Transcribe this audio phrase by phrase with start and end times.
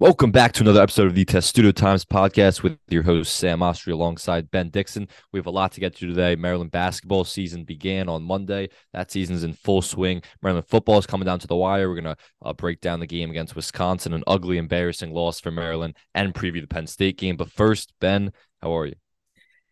[0.00, 3.92] Welcome back to another episode of the Testudo Times podcast with your host Sam Oshtry
[3.92, 5.06] alongside Ben Dickson.
[5.30, 6.36] We have a lot to get to today.
[6.36, 8.70] Maryland basketball season began on Monday.
[8.94, 10.22] That season's in full swing.
[10.40, 11.90] Maryland football is coming down to the wire.
[11.90, 15.50] We're going to uh, break down the game against Wisconsin, an ugly, embarrassing loss for
[15.50, 17.36] Maryland, and preview the Penn State game.
[17.36, 18.32] But first, Ben,
[18.62, 18.94] how are you?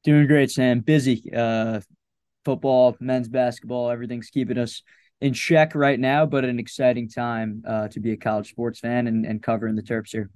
[0.04, 0.80] Doing great, Sam.
[0.80, 1.32] Busy.
[1.34, 1.80] Uh,
[2.44, 4.82] football, men's basketball, everything's keeping us
[5.20, 9.06] in check right now, but an exciting time uh, to be a college sports fan
[9.06, 10.30] and, and covering the Terps here.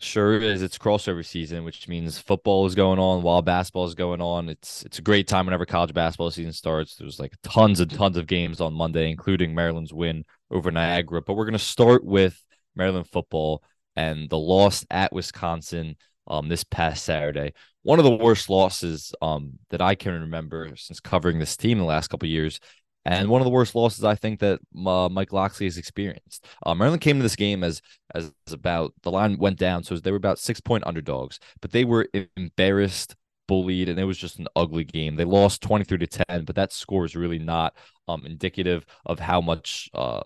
[0.00, 0.62] Sure is.
[0.62, 4.48] It's crossover season, which means football is going on while basketball is going on.
[4.48, 6.94] It's it's a great time whenever college basketball season starts.
[6.94, 11.20] There's like tons and tons of games on Monday, including Maryland's win over Niagara.
[11.20, 12.40] But we're gonna start with
[12.76, 13.64] Maryland football
[13.96, 15.96] and the loss at Wisconsin
[16.28, 17.52] um this past Saturday.
[17.82, 21.84] One of the worst losses um that I can remember since covering this team the
[21.84, 22.60] last couple years
[23.08, 26.46] and one of the worst losses I think that uh, Mike Locksley has experienced.
[26.64, 27.80] Uh, Maryland came to this game as
[28.14, 31.84] as about the line went down, so they were about six point underdogs, but they
[31.84, 35.16] were embarrassed, bullied, and it was just an ugly game.
[35.16, 37.74] They lost twenty three to ten, but that score is really not
[38.08, 40.20] um, indicative of how much uh,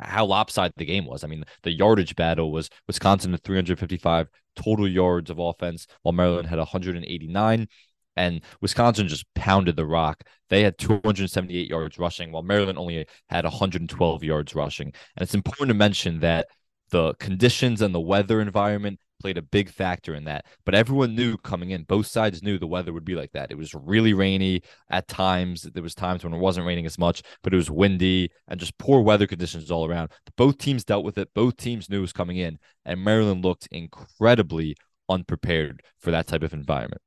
[0.00, 1.24] how lopsided the game was.
[1.24, 6.48] I mean, the yardage battle was Wisconsin at 355 total yards of offense, while Maryland
[6.48, 7.68] had 189
[8.16, 10.22] and Wisconsin just pounded the rock.
[10.50, 14.88] They had 278 yards rushing, while Maryland only had 112 yards rushing.
[15.16, 16.46] And it's important to mention that
[16.90, 20.44] the conditions and the weather environment played a big factor in that.
[20.66, 23.50] But everyone knew coming in, both sides knew the weather would be like that.
[23.50, 25.62] It was really rainy at times.
[25.62, 28.76] There was times when it wasn't raining as much, but it was windy and just
[28.78, 30.10] poor weather conditions all around.
[30.36, 31.32] Both teams dealt with it.
[31.34, 34.76] Both teams knew it was coming in, and Maryland looked incredibly
[35.08, 37.00] unprepared for that type of environment.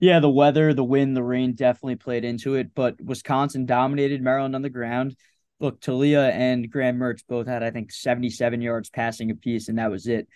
[0.00, 4.54] Yeah, the weather, the wind, the rain definitely played into it, but Wisconsin dominated Maryland
[4.54, 5.16] on the ground.
[5.58, 9.90] Look, Taulia and Graham Mertz both had, I think, 77 yards passing apiece, and that
[9.90, 10.28] was it.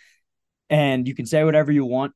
[0.68, 2.12] And you can say whatever you want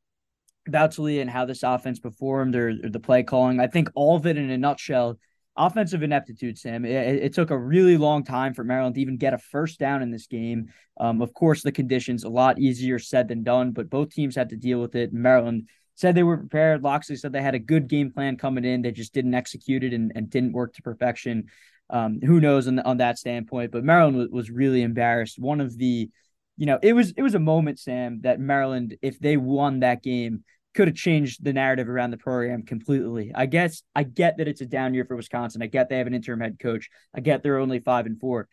[0.66, 3.60] about Taulia and how this offense performed or, or, the play calling.
[3.60, 5.20] I think all of it in a nutshell,
[5.56, 6.84] offensive ineptitude, Sam.
[6.84, 6.90] It,
[7.22, 10.10] it, took a really long time for Maryland to even get a first down in
[10.10, 10.72] this game.
[10.98, 14.48] Um, of course, the conditions, a lot easier said than done, but both teams had
[14.48, 15.12] to deal with it.
[15.12, 16.82] Maryland– said they were prepared.
[16.82, 18.82] Locksley said they had a good game plan coming in.
[18.82, 21.46] They just didn't execute it and, and didn't work to perfection.
[21.90, 23.72] Um, who knows on, on that standpoint?
[23.72, 25.38] But Maryland was, was really embarrassed.
[25.38, 26.10] One of the,
[26.56, 30.02] you know, it was it was a moment, Sam, that Maryland, if they won that
[30.02, 33.32] game, could have changed the narrative around the program completely.
[33.34, 35.62] I guess I get that it's a down year for Wisconsin.
[35.62, 36.90] I get they have an interim head coach.
[37.14, 38.48] I get they're only five and four.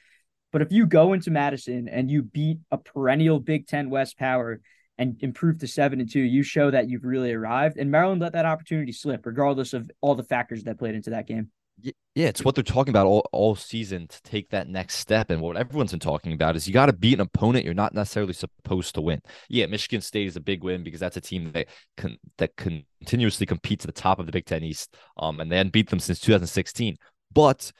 [0.53, 4.61] But if you go into Madison and you beat a perennial Big Ten West power
[4.97, 7.77] and improve to seven and two, you show that you've really arrived.
[7.77, 11.27] And Maryland let that opportunity slip, regardless of all the factors that played into that
[11.27, 11.49] game.
[11.81, 15.31] Yeah, it's what they're talking about all, all season to take that next step.
[15.31, 17.95] And what everyone's been talking about is you got to beat an opponent you're not
[17.95, 19.19] necessarily supposed to win.
[19.49, 21.67] Yeah, Michigan State is a big win because that's a team that
[21.97, 24.95] can that continuously competes at the top of the Big Ten East.
[25.17, 26.97] Um, and they hadn't beat them since 2016.
[27.33, 27.71] But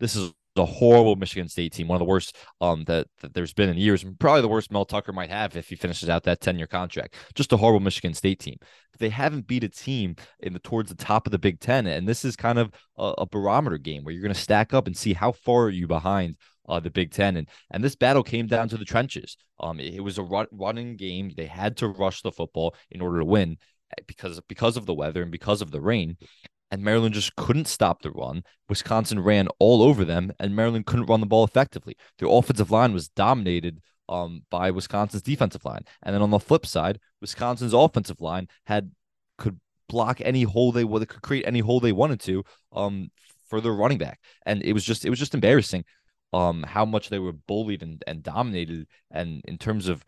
[0.00, 3.52] this is a horrible Michigan State team, one of the worst um, that, that there's
[3.52, 6.40] been in years, probably the worst Mel Tucker might have if he finishes out that
[6.40, 7.14] 10 year contract.
[7.34, 8.56] Just a horrible Michigan State team.
[8.98, 12.08] They haven't beat a team in the towards the top of the Big Ten, and
[12.08, 14.96] this is kind of a, a barometer game where you're going to stack up and
[14.96, 16.36] see how far are you behind
[16.68, 17.36] uh, the Big Ten.
[17.36, 19.36] And and this battle came down to the trenches.
[19.60, 21.30] Um, it, it was a run, running game.
[21.36, 23.58] They had to rush the football in order to win
[24.06, 26.16] because because of the weather and because of the rain
[26.70, 28.42] and Maryland just couldn't stop the run.
[28.68, 31.96] Wisconsin ran all over them, and Maryland couldn't run the ball effectively.
[32.18, 36.66] Their offensive line was dominated um, by Wisconsin's defensive line, and then on the flip
[36.66, 38.90] side, Wisconsin's offensive line had
[39.36, 43.10] could block any hole they would, could create any hole they wanted to um,
[43.48, 45.84] for their running back, and it was just it was just embarrassing
[46.32, 50.04] um, how much they were bullied and, and dominated, and in terms of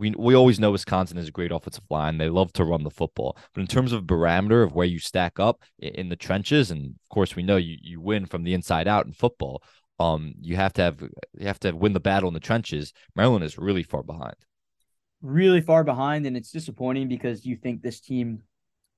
[0.00, 2.18] we we always know Wisconsin is a great offensive line.
[2.18, 3.36] They love to run the football.
[3.54, 7.08] But in terms of barometer of where you stack up in the trenches, and of
[7.14, 9.62] course we know you you win from the inside out in football.
[9.98, 12.92] Um, you have to have you have to win the battle in the trenches.
[13.14, 14.34] Maryland is really far behind.
[15.20, 18.42] Really far behind, and it's disappointing because you think this team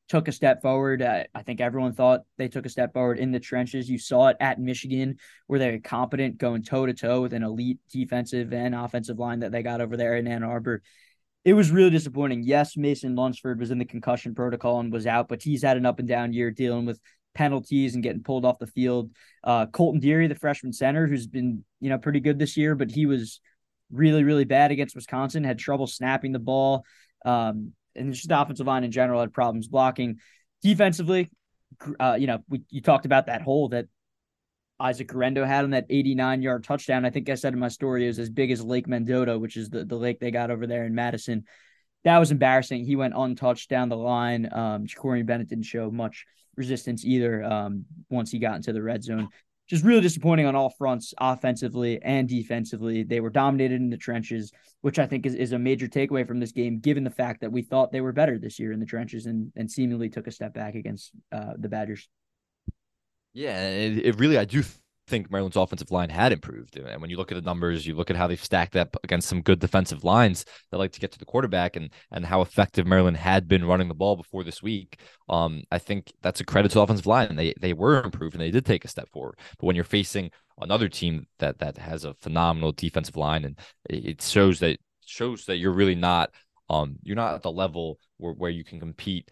[0.08, 1.02] took a step forward.
[1.02, 3.88] I, I think everyone thought they took a step forward in the trenches.
[3.88, 5.16] You saw it at Michigan,
[5.46, 9.52] where they're competent, going toe to toe with an elite defensive and offensive line that
[9.52, 10.82] they got over there in Ann Arbor.
[11.44, 12.44] It was really disappointing.
[12.44, 15.86] Yes, Mason Lunsford was in the concussion protocol and was out, but he's had an
[15.86, 17.00] up and down year dealing with
[17.34, 19.10] penalties and getting pulled off the field.
[19.42, 22.90] Uh, Coltin Deery, the freshman center, who's been you know pretty good this year, but
[22.90, 23.40] he was
[23.90, 25.44] really really bad against Wisconsin.
[25.44, 26.84] Had trouble snapping the ball.
[27.24, 30.18] Um, and just the offensive line in general had problems blocking.
[30.62, 31.30] Defensively,
[31.98, 33.86] uh, you know, we you talked about that hole that
[34.82, 37.04] Isaac Guerendo had on that 89 yard touchdown.
[37.04, 39.56] I think I said in my story it was as big as Lake Mendota, which
[39.56, 41.44] is the, the lake they got over there in Madison.
[42.02, 42.84] that was embarrassing.
[42.84, 44.48] He went untouched down the line.
[44.52, 44.86] Um,
[45.24, 46.26] Bennett didn't show much
[46.56, 49.28] resistance either um, once he got into the red zone.
[49.68, 53.04] Just really disappointing on all fronts, offensively and defensively.
[53.04, 54.50] They were dominated in the trenches,
[54.80, 57.52] which I think is, is a major takeaway from this game, given the fact that
[57.52, 60.32] we thought they were better this year in the trenches and, and seemingly took a
[60.32, 62.08] step back against uh, the Badgers.
[63.34, 64.62] Yeah, it, it really, I do
[65.08, 66.76] think Maryland's offensive line had improved.
[66.76, 69.28] And when you look at the numbers, you look at how they've stacked up against
[69.28, 72.86] some good defensive lines that like to get to the quarterback and and how effective
[72.86, 75.00] Maryland had been running the ball before this week.
[75.28, 77.28] Um, I think that's a credit to the offensive line.
[77.28, 79.38] And they they were improved and they did take a step forward.
[79.58, 80.30] But when you're facing
[80.60, 83.58] another team that that has a phenomenal defensive line and
[83.90, 86.30] it shows that shows that you're really not
[86.70, 89.28] um you're not at the level where, where you can compete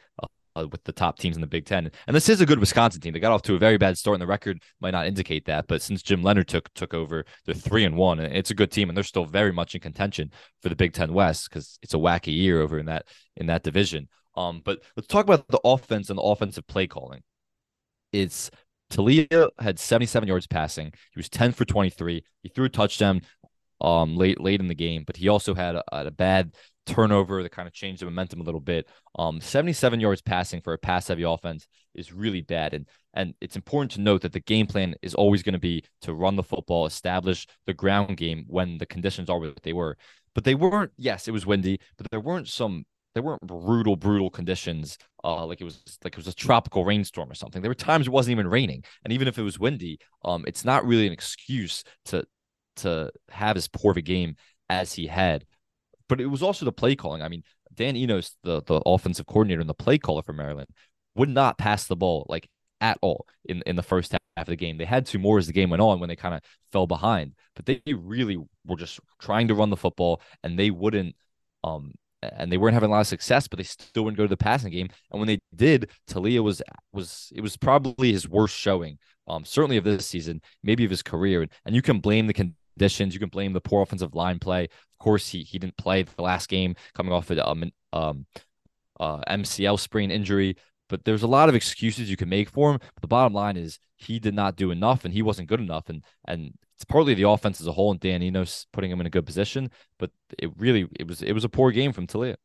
[0.56, 1.90] uh, with the top teams in the Big Ten.
[2.06, 3.12] And this is a good Wisconsin team.
[3.12, 5.66] They got off to a very bad start, and the record might not indicate that.
[5.66, 8.70] But since Jim Leonhard took took over, they're three and one, and it's a good
[8.70, 10.30] team, and they're still very much in contention
[10.62, 13.06] for the Big Ten West because it's a wacky year over in that
[13.36, 14.08] in that division.
[14.36, 17.22] Um, but let's talk about the offense and the offensive play calling.
[18.12, 18.50] It's
[18.90, 20.86] Taulia had 77 yards passing.
[20.86, 22.24] He was 10 for 23.
[22.42, 23.22] He threw a touchdown
[23.80, 26.54] um late late in the game, but he also had a, a bad
[26.90, 28.88] turnover that kind of changed the momentum a little bit.
[29.18, 32.74] Um, 77 yards passing for a pass heavy offense is really bad.
[32.74, 35.84] And and it's important to note that the game plan is always going to be
[36.02, 39.96] to run the football, establish the ground game when the conditions are what they were.
[40.34, 42.84] But they weren't, yes, it was windy, but there weren't some
[43.14, 44.96] there weren't brutal, brutal conditions.
[45.24, 47.62] Uh, like it was like it was a tropical rainstorm or something.
[47.62, 50.64] There were times it wasn't even raining, and even if it was windy, um, it's
[50.64, 52.24] not really an excuse to
[52.76, 54.36] to have as poor of a game
[54.68, 55.44] as he had
[56.10, 57.22] but it was also the play calling.
[57.22, 60.68] I mean, Dan Enos, the the offensive coordinator and the play caller for Maryland,
[61.14, 62.48] would not pass the ball like
[62.80, 64.76] at all in in the first half of the game.
[64.76, 66.42] They had two more as the game went on when they kind of
[66.72, 68.36] fell behind, but they really
[68.66, 71.14] were just trying to run the football and they wouldn't
[71.64, 71.92] um
[72.22, 74.36] and they weren't having a lot of success, but they still wouldn't go to the
[74.36, 74.88] passing game.
[75.10, 76.60] And when they did, Taulia was
[76.92, 81.02] was it was probably his worst showing, um, certainly of this season, maybe of his
[81.02, 81.42] career.
[81.42, 82.34] And, and you can blame the
[82.80, 86.22] you can blame the poor offensive line play Of course, he he didn't play the
[86.22, 88.26] last game coming off of um, um
[88.98, 90.56] uh, MCL sprain injury.
[90.88, 92.78] But there's a lot of excuses you can make for him.
[92.80, 95.88] But the bottom line is he did not do enough, and he wasn't good enough.
[95.88, 99.06] And and it's partly the offense as a whole, and Dan Enos putting him in
[99.06, 99.70] a good position.
[99.98, 102.36] But it really it was it was a poor game from Taulia.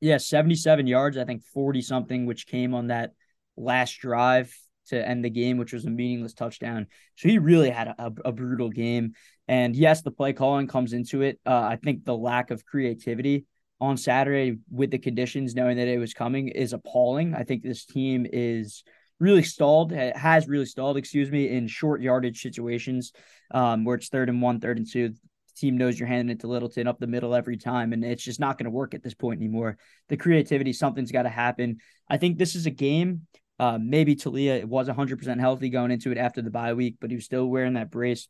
[0.00, 3.12] Yeah, 77 yards, I think 40 something, which came on that
[3.56, 4.54] last drive
[4.88, 6.86] to end the game, which was a meaningless touchdown.
[7.16, 9.14] So he really had a, a, brutal game.
[9.48, 11.40] And yes, the play calling comes into it.
[11.46, 13.46] Uh, I think the lack of creativity
[13.80, 17.34] on Saturday with the conditions, knowing that it was coming, is appalling.
[17.34, 18.82] I think this team is
[19.20, 23.12] really stalled, has really stalled, excuse me, in short yardage situations
[23.52, 25.10] um, where it's third and one, third and two.
[25.10, 25.16] The
[25.56, 28.40] team knows you're handing it to Littleton up the middle every time, and it's just
[28.40, 29.78] not going to work at this point anymore.
[30.08, 31.78] The creativity, something's got to happen.
[32.10, 33.26] I think this is a game
[33.58, 37.16] uh, maybe Taulia was 100% healthy going into it after the bye week, but he
[37.16, 38.28] was still wearing that brace.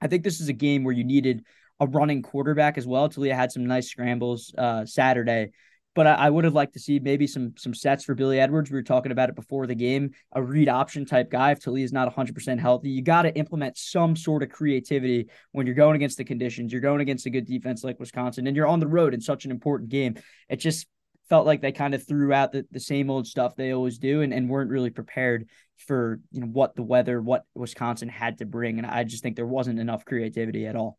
[0.00, 1.44] I think this is a game where you needed
[1.80, 3.08] a running quarterback as well.
[3.08, 5.50] Taulia had some nice scrambles uh, Saturday,
[5.94, 8.70] but I, I, would have liked to see maybe some some sets for Billy Edwards.
[8.70, 11.52] We were talking about it before the game, a read option type guy.
[11.52, 15.66] If Taulia is not 100% healthy, you got to implement some sort of creativity when
[15.66, 16.72] you're going against the conditions.
[16.72, 19.44] You're going against a good defense like Wisconsin, and you're on the road in such
[19.44, 20.16] an important game.
[20.48, 20.86] It just
[21.34, 24.22] felt like they kind of threw out the, the same old stuff they always do
[24.22, 25.48] and, and weren't really prepared
[25.78, 29.34] for you know what the weather what wisconsin had to bring and i just think
[29.34, 30.96] there wasn't enough creativity at all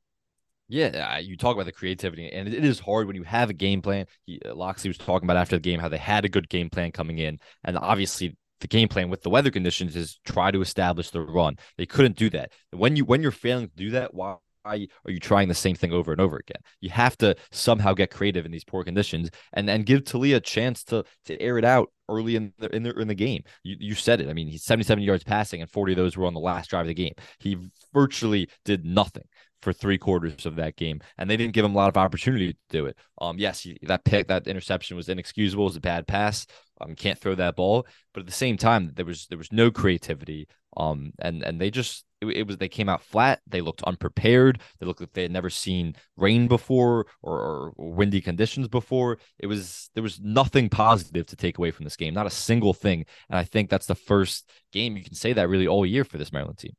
[0.67, 3.83] yeah, you talk about the creativity, and it is hard when you have a game
[3.83, 4.07] plan.
[4.25, 6.71] He, uh, Locksley was talking about after the game how they had a good game
[6.71, 10.61] plan coming in, and obviously the game plan with the weather conditions is try to
[10.61, 11.57] establish the run.
[11.77, 12.51] They couldn't do that.
[12.71, 15.75] When you when you're failing to do that, why why are you trying the same
[15.75, 16.61] thing over and over again?
[16.81, 20.39] You have to somehow get creative in these poor conditions and and give Taulia a
[20.39, 23.43] chance to to air it out early in the in the in the game.
[23.63, 24.29] You you said it.
[24.29, 26.81] I mean, he's 77 yards passing and 40 of those were on the last drive
[26.81, 27.13] of the game.
[27.39, 27.57] He
[27.93, 29.25] virtually did nothing
[29.61, 32.53] for three quarters of that game, and they didn't give him a lot of opportunity
[32.53, 32.97] to do it.
[33.19, 35.63] Um, yes, that pick, that interception was inexcusable.
[35.63, 36.45] It was a bad pass.
[36.81, 39.71] Um, can't throw that ball, but at the same time, there was there was no
[39.71, 40.47] creativity.
[40.77, 43.41] Um, and and they just it, it, was they came out flat.
[43.47, 44.59] They looked unprepared.
[44.79, 49.17] They looked like they had never seen rain before or, or windy conditions before.
[49.39, 52.73] It was there was nothing positive to take away from this game, not a single
[52.73, 53.05] thing.
[53.29, 56.17] And I think that's the first game you can say that really all year for
[56.17, 56.75] this Maryland team.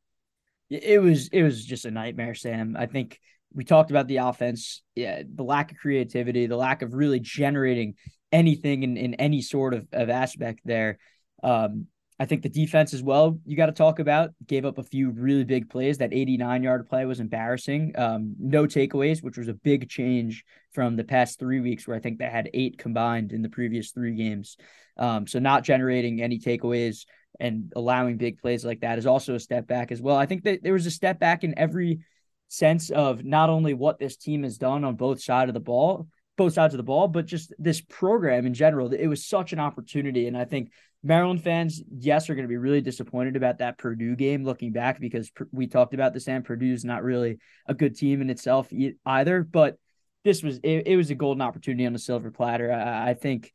[0.69, 2.77] It was it was just a nightmare, Sam.
[2.79, 3.21] I think
[3.55, 7.95] we talked about the offense, yeah, the lack of creativity, the lack of really generating
[8.33, 10.99] anything in, in any sort of, of aspect there.
[11.43, 11.87] Um,
[12.19, 15.11] I think the defense as well, you got to talk about, gave up a few
[15.11, 15.99] really big plays.
[15.99, 17.93] That 89 yard play was embarrassing.
[17.97, 22.01] Um, no takeaways, which was a big change from the past three weeks, where I
[22.01, 24.57] think they had eight combined in the previous three games.
[24.97, 27.05] Um, so not generating any takeaways
[27.39, 30.17] and allowing big plays like that is also a step back as well.
[30.17, 32.01] I think that there was a step back in every
[32.49, 36.09] sense of not only what this team has done on both sides of the ball,
[36.37, 38.93] both sides of the ball, but just this program in general.
[38.93, 40.27] It was such an opportunity.
[40.27, 40.71] And I think
[41.03, 45.01] Maryland fans, yes, are going to be really disappointed about that Purdue game looking back
[45.01, 48.71] because we talked about this and Purdue's not really a good team in itself
[49.07, 49.43] either.
[49.43, 49.79] But
[50.25, 52.73] this was it, it was a golden opportunity on a silver platter.
[52.73, 53.53] I, I think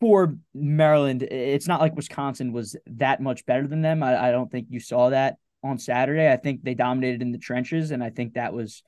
[0.00, 4.02] for Maryland, it's not like Wisconsin was that much better than them.
[4.02, 6.30] I, I don't think you saw that on Saturday.
[6.30, 8.82] I think they dominated in the trenches, and I think that was,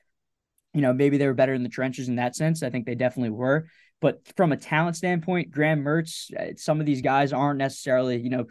[0.73, 2.63] you know, maybe they were better in the trenches in that sense.
[2.63, 3.67] I think they definitely were.
[3.99, 8.29] But from a talent standpoint, Graham Mertz, uh, some of these guys aren't necessarily, you
[8.29, 8.45] know,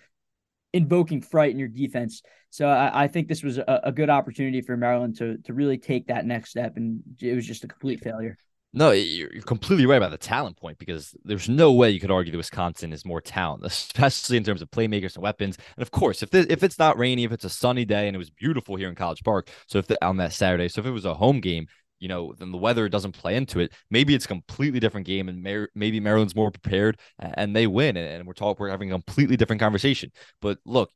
[0.72, 2.22] invoking fright in your defense.
[2.50, 5.78] So I, I think this was a, a, good opportunity for Maryland to to really
[5.78, 8.36] take that next step, and it was just a complete failure.
[8.72, 12.30] No, you're completely right about the talent point because there's no way you could argue
[12.30, 15.56] that Wisconsin is more talent, especially in terms of playmakers and weapons.
[15.76, 18.18] And of course, if if it's not rainy, if it's a sunny day, and it
[18.18, 20.90] was beautiful here in College Park, so if the, on that Saturday, so if it
[20.90, 23.72] was a home game, you know, then the weather doesn't play into it.
[23.90, 27.96] Maybe it's a completely different game, and Mar- maybe Maryland's more prepared and they win,
[27.96, 30.10] and we're talking, we're having a completely different conversation.
[30.40, 30.90] But look,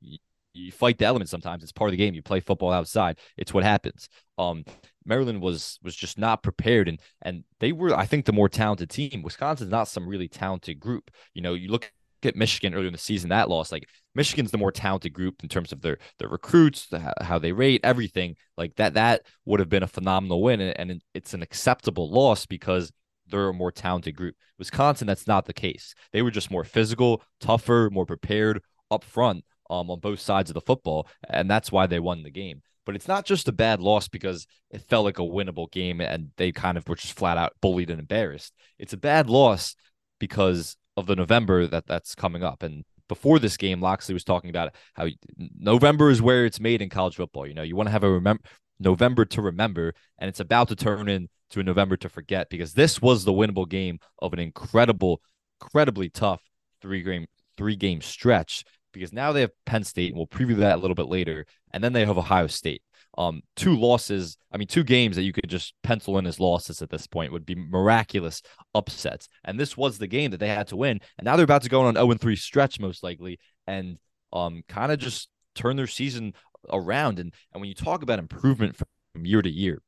[0.53, 1.63] you fight the elements sometimes.
[1.63, 2.15] It's part of the game.
[2.15, 3.19] You play football outside.
[3.37, 4.09] It's what happens.
[4.39, 4.65] Um,
[5.05, 8.91] Maryland was was just not prepared, and and they were, I think, the more talented
[8.91, 9.23] team.
[9.23, 11.11] Wisconsin's not some really talented group.
[11.35, 11.93] You know, you look
[12.27, 15.49] at Michigan earlier in the season, that loss, like Michigan's the more talented group in
[15.49, 18.95] terms of their their recruits, the, how they rate, everything like that.
[18.95, 22.93] That would have been a phenomenal win, and, and it's an acceptable loss because
[23.29, 24.35] they're a more talented group.
[24.59, 25.95] Wisconsin, that's not the case.
[26.13, 30.55] They were just more physical, tougher, more prepared up front um, on both sides of
[30.55, 32.63] the football, and that's why they won the game.
[32.87, 36.31] But it's not just a bad loss because it felt like a winnable game and
[36.37, 38.53] they kind of were just flat out bullied and embarrassed.
[38.79, 39.77] It's a bad loss
[40.19, 42.63] because of the November that that's coming up.
[42.63, 46.89] And before this game, Locksley was talking about how November is where it's made in
[46.89, 47.47] college football.
[47.47, 48.43] You know, you want to have a remember
[48.79, 53.03] November to remember, and it's about to turn into a November to forget because this
[53.03, 55.21] was the winnable game of an incredible,
[55.61, 56.41] incredibly tough
[56.81, 57.27] three game
[57.57, 60.95] three game stretch because now they have Penn State, and we'll preview that a little
[60.95, 62.83] bit later, and then they have Ohio State.
[63.19, 66.81] Um, two losses, I mean, two games that you could just pencil in as losses
[66.81, 68.41] at this point would be miraculous
[68.75, 69.29] upsets.
[69.45, 71.01] And this was the game that they had to win.
[71.19, 73.99] And now they're about to go on an 0 3 stretch, most likely, and
[74.33, 76.35] um, kind of just turn their season
[76.73, 77.19] around.
[77.19, 79.83] And, and when you talk about improvement from year to year,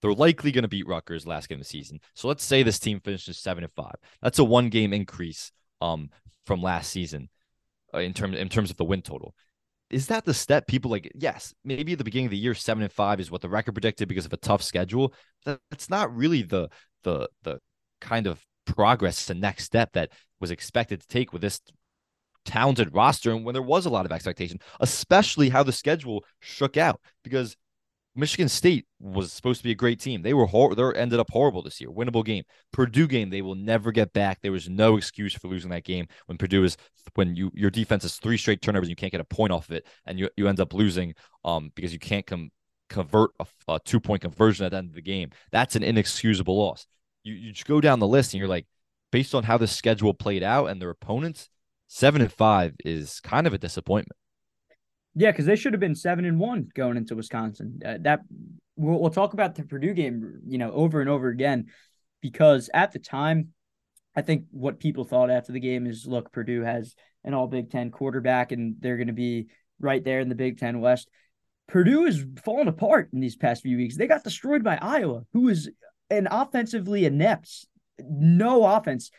[0.00, 2.00] they're likely going to beat Rutgers last game of the season.
[2.14, 3.96] So let's say this team finishes seven and five.
[4.22, 6.10] That's a one game increase um,
[6.46, 7.28] from last season
[7.92, 9.34] uh, in terms in terms of the win total.
[9.90, 11.10] Is that the step people like?
[11.14, 13.72] Yes, maybe at the beginning of the year, seven and five is what the record
[13.72, 15.14] predicted because of a tough schedule.
[15.44, 16.68] That's not really the
[17.04, 17.58] the the
[18.00, 21.60] kind of progress, the next step that was expected to take with this
[22.44, 26.76] talented roster and when there was a lot of expectation, especially how the schedule shook
[26.76, 27.00] out.
[27.24, 27.56] Because
[28.14, 30.22] Michigan State was supposed to be a great team.
[30.22, 31.90] They were hor- they ended up horrible this year.
[31.90, 32.44] Winnable game.
[32.72, 34.40] Purdue game they will never get back.
[34.40, 36.76] There was no excuse for losing that game when Purdue is
[37.14, 39.68] when you your defense is three straight turnovers and you can't get a point off
[39.68, 42.50] of it and you you end up losing um because you can't come
[42.88, 45.30] convert a, a two point conversion at the end of the game.
[45.52, 46.86] That's an inexcusable loss.
[47.22, 48.66] You you just go down the list and you're like,
[49.12, 51.48] based on how the schedule played out and their opponents,
[51.86, 54.16] seven and five is kind of a disappointment.
[55.18, 57.80] Yeah, because they should have been seven and one going into Wisconsin.
[57.84, 58.20] Uh, that
[58.76, 61.66] we'll, we'll talk about the Purdue game, you know, over and over again,
[62.22, 63.48] because at the time,
[64.14, 66.94] I think what people thought after the game is, look, Purdue has
[67.24, 69.48] an All Big Ten quarterback, and they're going to be
[69.80, 71.08] right there in the Big Ten West.
[71.66, 73.96] Purdue has fallen apart in these past few weeks.
[73.96, 75.68] They got destroyed by Iowa, who is
[76.10, 77.66] an offensively inept,
[77.98, 79.10] no offense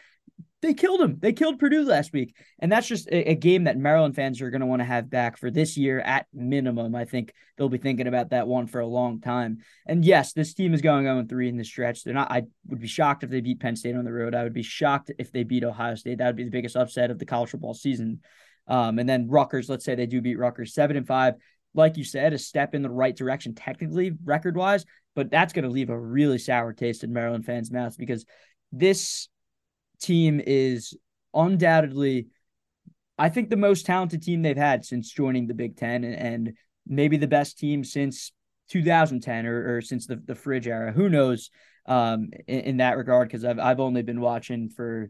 [0.61, 1.17] they killed him.
[1.19, 2.35] They killed Purdue last week.
[2.59, 5.09] And that's just a, a game that Maryland fans are going to want to have
[5.09, 6.95] back for this year at minimum.
[6.95, 9.59] I think they'll be thinking about that one for a long time.
[9.87, 12.03] And yes, this team is going on 3 in the stretch.
[12.03, 14.35] They're not I would be shocked if they beat Penn State on the road.
[14.35, 16.17] I would be shocked if they beat Ohio State.
[16.17, 18.19] That would be the biggest upset of the college football season.
[18.67, 21.35] Um, and then Rutgers, let's say they do beat Rutgers 7 and 5
[21.75, 24.85] like you said, a step in the right direction technically, record wise,
[25.15, 28.25] but that's going to leave a really sour taste in Maryland fans' mouths because
[28.71, 29.29] this
[29.99, 30.95] team is
[31.33, 32.27] undoubtedly,
[33.17, 36.53] I think, the most talented team they've had since joining the Big Ten and,
[36.89, 38.33] maybe the best team since
[38.71, 40.91] 2010 or, or since the, the fridge era.
[40.91, 41.51] Who knows
[41.85, 43.29] um, in, in that regard?
[43.29, 45.09] Because I've, I've only been watching for,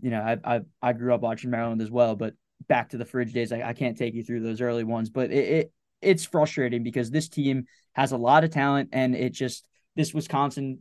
[0.00, 2.34] you know, I, I, I grew up watching Maryland as well, but
[2.68, 3.52] back to the fridge days.
[3.52, 7.10] I, I can't take you through those early ones, but it, it it's frustrating because
[7.10, 9.66] this team has a lot of talent and it just
[9.96, 10.80] this Wisconsin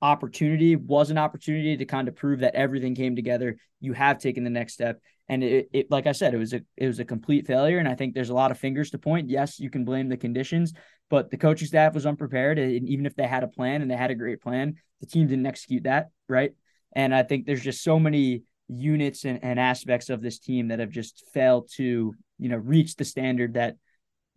[0.00, 3.56] opportunity was an opportunity to kind of prove that everything came together.
[3.80, 5.00] You have taken the next step.
[5.28, 7.78] And it, it, like I said, it was a it was a complete failure.
[7.78, 9.28] And I think there's a lot of fingers to point.
[9.28, 10.72] Yes, you can blame the conditions,
[11.10, 12.58] but the coaching staff was unprepared.
[12.58, 15.26] And even if they had a plan and they had a great plan, the team
[15.26, 16.52] didn't execute that, right?
[16.94, 20.78] And I think there's just so many units and, and aspects of this team that
[20.78, 23.76] have just failed to, you know, reach the standard that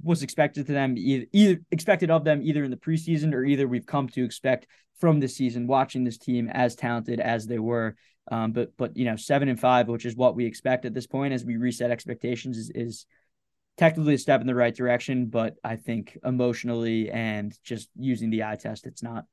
[0.03, 3.67] was expected to them either, either expected of them either in the preseason or either
[3.67, 4.67] we've come to expect
[4.99, 7.95] from this season watching this team as talented as they were
[8.31, 11.07] um, but but you know seven and five which is what we expect at this
[11.07, 13.05] point as we reset expectations is, is
[13.77, 18.43] technically a step in the right direction but i think emotionally and just using the
[18.43, 19.25] eye test it's not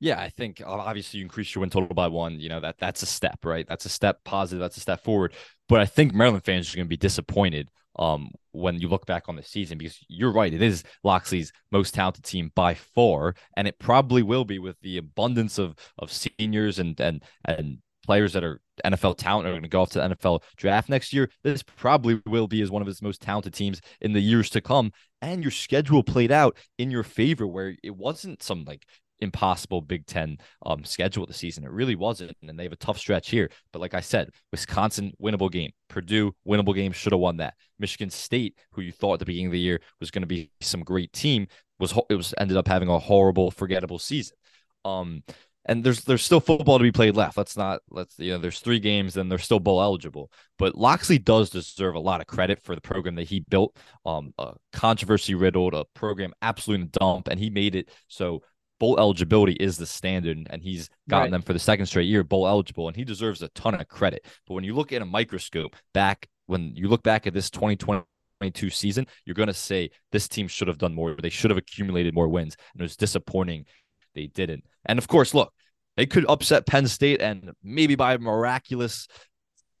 [0.00, 2.38] yeah, I think obviously you increase your win total by one.
[2.38, 3.66] You know that that's a step, right?
[3.66, 4.60] That's a step positive.
[4.60, 5.32] That's a step forward.
[5.66, 9.24] But I think Maryland fans are going to be disappointed um, when you look back
[9.28, 10.52] on the season because you're right.
[10.52, 14.98] It is Locksley's most talented team by far, and it probably will be with the
[14.98, 19.68] abundance of of seniors and and and players that are NFL talent are going to
[19.68, 21.30] go off to the NFL draft next year.
[21.42, 24.60] This probably will be as one of his most talented teams in the years to
[24.60, 24.92] come.
[25.22, 28.84] And your schedule played out in your favor, where it wasn't some like
[29.24, 31.64] impossible Big Ten um, schedule the season.
[31.64, 33.50] It really wasn't, and they have a tough stretch here.
[33.72, 37.54] But like I said, Wisconsin winnable game, Purdue winnable game, should have won that.
[37.78, 40.50] Michigan State, who you thought at the beginning of the year was going to be
[40.60, 44.36] some great team, was it was ended up having a horrible, forgettable season.
[44.84, 45.22] Um,
[45.66, 47.36] and there's there's still football to be played left.
[47.36, 50.30] Let's not let's you know there's three games and they're still bowl eligible.
[50.58, 53.76] But Locksley does deserve a lot of credit for the program that he built.
[54.04, 58.42] Um, a controversy riddled, a program absolutely in the dump, and he made it so
[58.78, 61.30] bowl eligibility is the standard, and he's gotten right.
[61.30, 64.24] them for the second straight year bowl eligible, and he deserves a ton of credit.
[64.46, 68.70] But when you look at a microscope back, when you look back at this 2022
[68.70, 71.16] season, you're going to say this team should have done more.
[71.20, 73.66] They should have accumulated more wins, and it was disappointing
[74.14, 74.64] they didn't.
[74.86, 75.52] And of course, look,
[75.96, 79.08] they could upset Penn State, and maybe by miraculous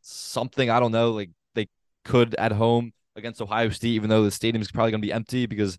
[0.00, 1.68] something, I don't know, like they
[2.04, 5.12] could at home against Ohio State, even though the stadium is probably going to be
[5.12, 5.78] empty because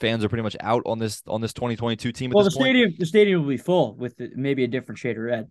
[0.00, 2.30] fans are pretty much out on this on this 2022 team.
[2.34, 2.64] well, the point.
[2.64, 5.50] stadium the stadium will be full with the, maybe a different shade of red,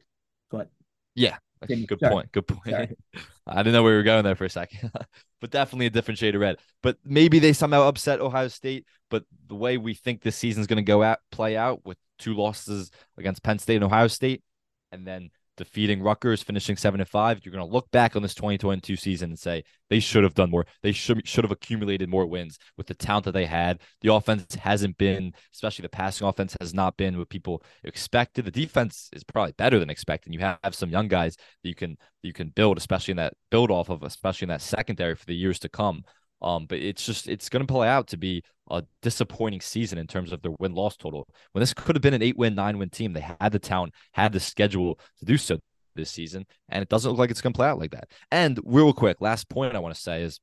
[0.50, 0.70] but
[1.16, 2.14] yeah, good sorry.
[2.14, 2.32] point.
[2.32, 2.98] Good point.
[3.48, 4.92] I didn't know where we were going there for a second,
[5.42, 6.58] but definitely a different shade of red.
[6.82, 8.86] But maybe they somehow upset Ohio State.
[9.10, 12.34] But the way we think this season's going to go out, play out with two
[12.34, 14.44] losses against Penn State and Ohio State,
[14.92, 18.36] and then defeating Rutgers, finishing seven and five, you're going to look back on this
[18.36, 20.66] 2022 season and say they should have done more.
[20.84, 23.82] They should should have accumulated more wins with the talent that they had.
[24.02, 28.46] The offense hasn't been, especially the passing offense, has not been what people expected.
[28.46, 30.34] The defense is probably better than expected.
[30.34, 33.72] You have some young guys that you can you can build, especially in that build
[33.72, 36.04] off of, especially in that secondary for the years to come.
[36.46, 40.06] Um, but it's just it's going to play out to be a disappointing season in
[40.06, 41.28] terms of their win loss total.
[41.52, 43.94] When this could have been an eight win, nine win team, they had the talent,
[44.14, 45.60] had the schedule to do so
[45.96, 48.10] this season, and it doesn't look like it's going to play out like that.
[48.30, 50.40] And real quick, last point I want to say is,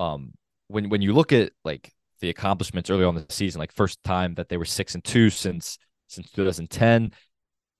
[0.00, 0.32] um,
[0.66, 4.34] when when you look at like the accomplishments early on the season, like first time
[4.34, 7.12] that they were six and two since since 2010,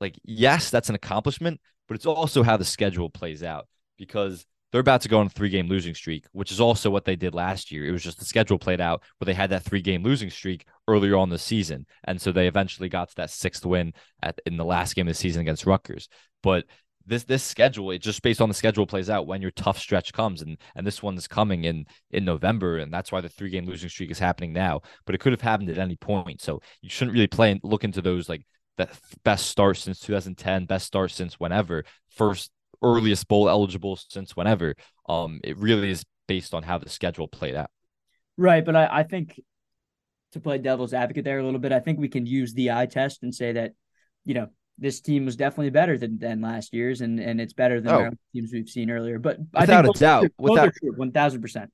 [0.00, 4.80] like yes, that's an accomplishment, but it's also how the schedule plays out because they're
[4.80, 7.34] about to go on a three game losing streak, which is also what they did
[7.34, 7.86] last year.
[7.86, 10.66] It was just the schedule played out where they had that three game losing streak
[10.86, 11.86] earlier on the season.
[12.04, 15.12] And so they eventually got to that sixth win at in the last game of
[15.12, 16.08] the season against Rutgers.
[16.42, 16.66] But
[17.06, 20.12] this this schedule, it just based on the schedule plays out when your tough stretch
[20.12, 20.42] comes.
[20.42, 22.76] And and this one's coming in in November.
[22.76, 24.82] And that's why the three game losing streak is happening now.
[25.06, 26.42] But it could have happened at any point.
[26.42, 28.44] So you shouldn't really play and look into those like
[28.76, 28.90] that
[29.24, 32.50] best start since 2010, best start since whenever, first
[32.82, 34.74] earliest bowl eligible since whenever.
[35.08, 37.70] Um, it really is based on how the schedule played out.
[38.36, 39.40] Right, but I, I think
[40.32, 42.86] to play devil's advocate there a little bit, I think we can use the eye
[42.86, 43.72] test and say that,
[44.24, 47.80] you know, this team was definitely better than, than last year's, and and it's better
[47.80, 48.10] than oh.
[48.32, 49.18] teams we've seen earlier.
[49.18, 51.72] But without a doubt, without one thousand percent,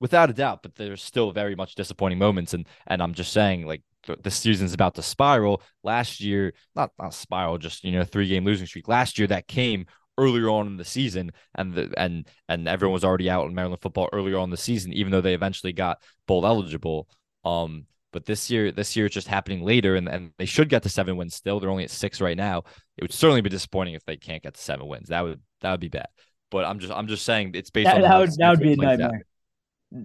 [0.00, 0.62] without a doubt.
[0.62, 3.82] But there's still very much disappointing moments, and and I'm just saying, like
[4.22, 5.60] the season's about to spiral.
[5.82, 8.88] Last year, not not spiral, just you know, three game losing streak.
[8.88, 9.84] Last year that came
[10.18, 13.80] earlier on in the season, and the and and everyone was already out in Maryland
[13.80, 17.08] football earlier on the season, even though they eventually got bowl eligible.
[17.44, 20.82] Um, but this year, this year it's just happening later, and, and they should get
[20.82, 21.60] to seven wins still.
[21.60, 22.64] They're only at six right now.
[22.98, 25.08] It would certainly be disappointing if they can't get to seven wins.
[25.08, 26.08] That would that would be bad.
[26.50, 28.72] But I'm just I'm just saying it's based that, on that would that would be
[28.74, 29.24] a nightmare.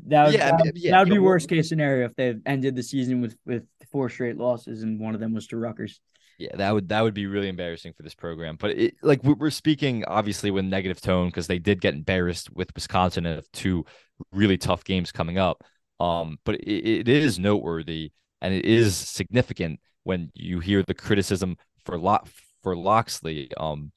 [0.07, 2.83] That would, yeah, that, yeah, that would be worst case scenario if they ended the
[2.83, 5.99] season with with four straight losses and one of them was to Rutgers.
[6.37, 8.57] Yeah, that would that would be really embarrassing for this program.
[8.59, 12.69] But it, like we're speaking obviously with negative tone because they did get embarrassed with
[12.75, 13.85] Wisconsin and two
[14.31, 15.63] really tough games coming up.
[15.99, 21.57] Um, but it, it is noteworthy and it is significant when you hear the criticism
[21.85, 22.27] for Lock
[22.61, 23.49] for Locksley.
[23.57, 23.91] Um,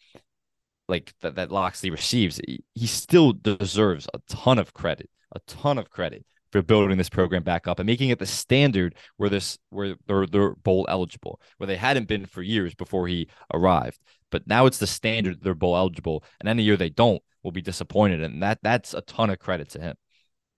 [0.88, 2.40] like that, that Locksley receives,
[2.74, 7.42] he still deserves a ton of credit, a ton of credit for building this program
[7.42, 11.66] back up and making it the standard where this where they're, they're bowl eligible, where
[11.66, 13.98] they hadn't been for years before he arrived.
[14.30, 17.62] But now it's the standard they're bowl eligible, and any year they don't, will be
[17.62, 19.96] disappointed, and that that's a ton of credit to him.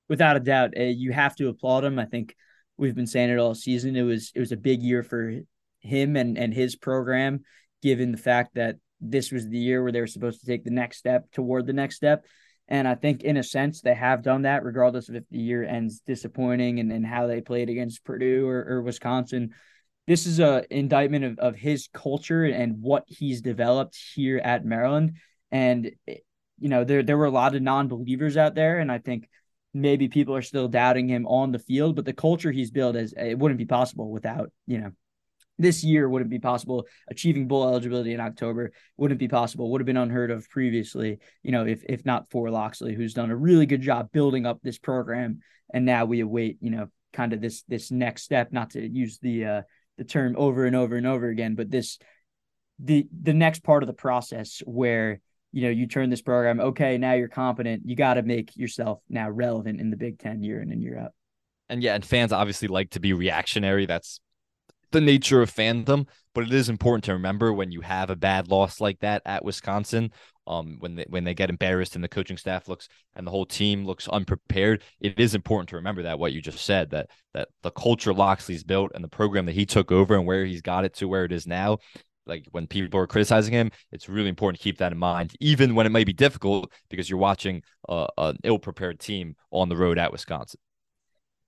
[0.08, 1.98] Without a doubt, uh, you have to applaud him.
[1.98, 2.34] I think
[2.76, 3.96] we've been saying it all season.
[3.96, 5.40] It was it was a big year for
[5.80, 7.40] him and and his program,
[7.82, 10.70] given the fact that this was the year where they were supposed to take the
[10.70, 12.24] next step toward the next step.
[12.72, 15.62] And I think, in a sense, they have done that, regardless of if the year
[15.62, 19.50] ends disappointing and, and how they played against Purdue or, or Wisconsin.
[20.06, 25.18] This is a indictment of, of his culture and what he's developed here at Maryland.
[25.50, 26.16] And eh,
[26.58, 29.28] you know, there there were a lot of non-believers out there, and I think
[29.74, 31.94] maybe people are still doubting him on the field.
[31.94, 34.92] But the culture he's built is eh, it wouldn't be possible without you know
[35.58, 36.86] this year wouldn't be possible.
[37.08, 39.70] Achieving bowl eligibility in October wouldn't be possible.
[39.70, 43.30] Would have been unheard of previously, you know, if if not for Locksley, who's done
[43.30, 45.40] a really good job building up this program.
[45.72, 48.52] And now we await, you know, kind of this this next step.
[48.52, 49.62] Not to use the uh,
[49.98, 51.98] the term over and over and over again, but this
[52.78, 55.20] the the next part of the process where
[55.52, 56.60] you know you turn this program.
[56.60, 57.82] Okay, now you're competent.
[57.84, 60.98] You got to make yourself now relevant in the Big Ten year in and year
[60.98, 61.12] out.
[61.68, 63.86] And yeah, and fans obviously like to be reactionary.
[63.86, 64.20] That's
[64.92, 68.48] the nature of fandom, but it is important to remember when you have a bad
[68.48, 70.10] loss like that at Wisconsin,
[70.46, 73.46] um, when they when they get embarrassed and the coaching staff looks and the whole
[73.46, 77.48] team looks unprepared, it is important to remember that what you just said that that
[77.62, 80.84] the culture Locksley's built and the program that he took over and where he's got
[80.84, 81.78] it to where it is now.
[82.24, 85.74] Like when people are criticizing him, it's really important to keep that in mind, even
[85.74, 89.98] when it may be difficult because you're watching uh, an ill-prepared team on the road
[89.98, 90.60] at Wisconsin.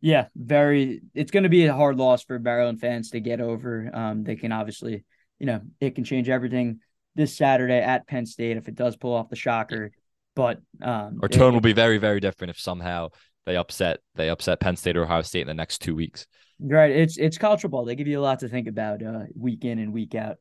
[0.00, 1.00] Yeah, very.
[1.14, 3.90] It's going to be a hard loss for Maryland fans to get over.
[3.92, 5.04] Um, they can obviously,
[5.38, 6.80] you know, it can change everything
[7.14, 9.92] this Saturday at Penn State if it does pull off the shocker.
[10.36, 13.10] But um, our tone it, will be very, very different if somehow
[13.46, 16.26] they upset they upset Penn State or Ohio State in the next two weeks.
[16.60, 16.90] Right.
[16.90, 17.84] It's it's college football.
[17.84, 20.36] They give you a lot to think about uh, week in and week out.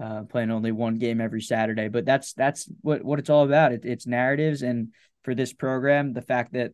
[0.00, 3.70] Uh, playing only one game every Saturday, but that's that's what what it's all about.
[3.70, 4.88] It, it's narratives, and
[5.22, 6.72] for this program, the fact that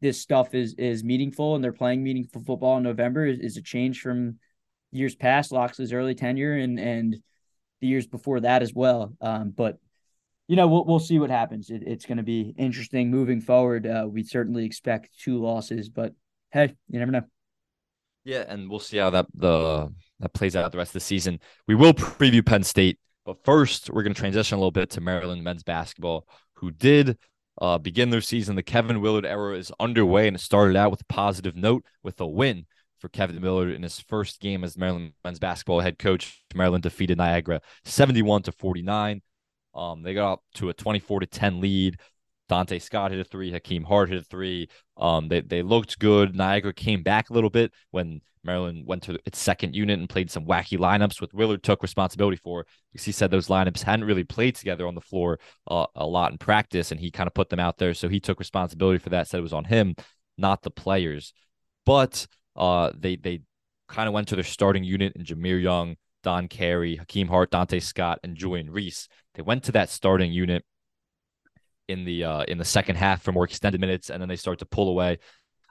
[0.00, 3.62] this stuff is is meaningful and they're playing meaningful football in November is, is a
[3.62, 4.38] change from
[4.92, 7.16] years past, Locksley's early tenure and and
[7.80, 9.14] the years before that as well.
[9.20, 9.78] Um, but
[10.46, 11.70] you know, we'll we'll see what happens.
[11.70, 13.86] It, it's going to be interesting moving forward.
[13.86, 16.14] Uh, we certainly expect two losses, but
[16.50, 17.22] hey, you never know.
[18.24, 21.40] Yeah, and we'll see how that the that plays out the rest of the season.
[21.66, 25.00] We will preview Penn State, but first we're going to transition a little bit to
[25.00, 27.18] Maryland men's basketball, who did
[27.60, 28.56] uh, begin their season.
[28.56, 32.20] The Kevin Willard era is underway, and it started out with a positive note with
[32.20, 32.66] a win
[32.98, 36.42] for Kevin Willard in his first game as Maryland men's basketball head coach.
[36.54, 39.22] Maryland defeated Niagara 71 to 49.
[39.74, 41.96] Um, they got up to a 24 to 10 lead.
[42.50, 43.52] Donta Scott hit a three.
[43.52, 44.68] Hakim Hart hit a three.
[44.96, 46.34] Um, they they looked good.
[46.34, 50.30] Niagara came back a little bit when Maryland went to its second unit and played
[50.30, 52.66] some wacky lineups, with Willard took responsibility for.
[52.90, 55.38] Because he said those lineups hadn't really played together on the floor
[55.70, 57.94] uh, a lot in practice, and he kind of put them out there.
[57.94, 59.28] So he took responsibility for that.
[59.28, 59.94] Said it was on him,
[60.36, 61.32] not the players.
[61.84, 63.42] But uh, they they
[63.88, 67.82] kind of went to their starting unit in Jahmir Young, Don Carey, Hakim Hart, Donta
[67.82, 69.08] Scott, and Julian Reese.
[69.34, 70.64] They went to that starting unit
[71.88, 74.58] in the uh, in the second half for more extended minutes, and then they start
[74.60, 75.18] to pull away.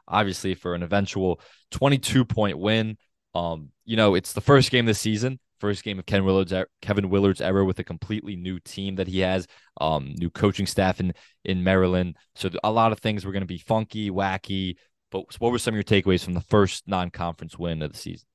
[0.08, 1.42] Obviously, for an eventual
[1.72, 2.98] 22 point win.
[3.36, 7.10] Um, you know, it's the first game this season, first game of Ken Willard's Kevin
[7.10, 9.48] Willard's era with a completely new team that he has,
[9.80, 11.14] um, new coaching staff in
[11.46, 12.16] in Maryland.
[12.36, 14.76] So a lot of things were going to be funky, wacky.
[15.12, 18.28] But what were some of your takeaways from the first non-conference win of the season?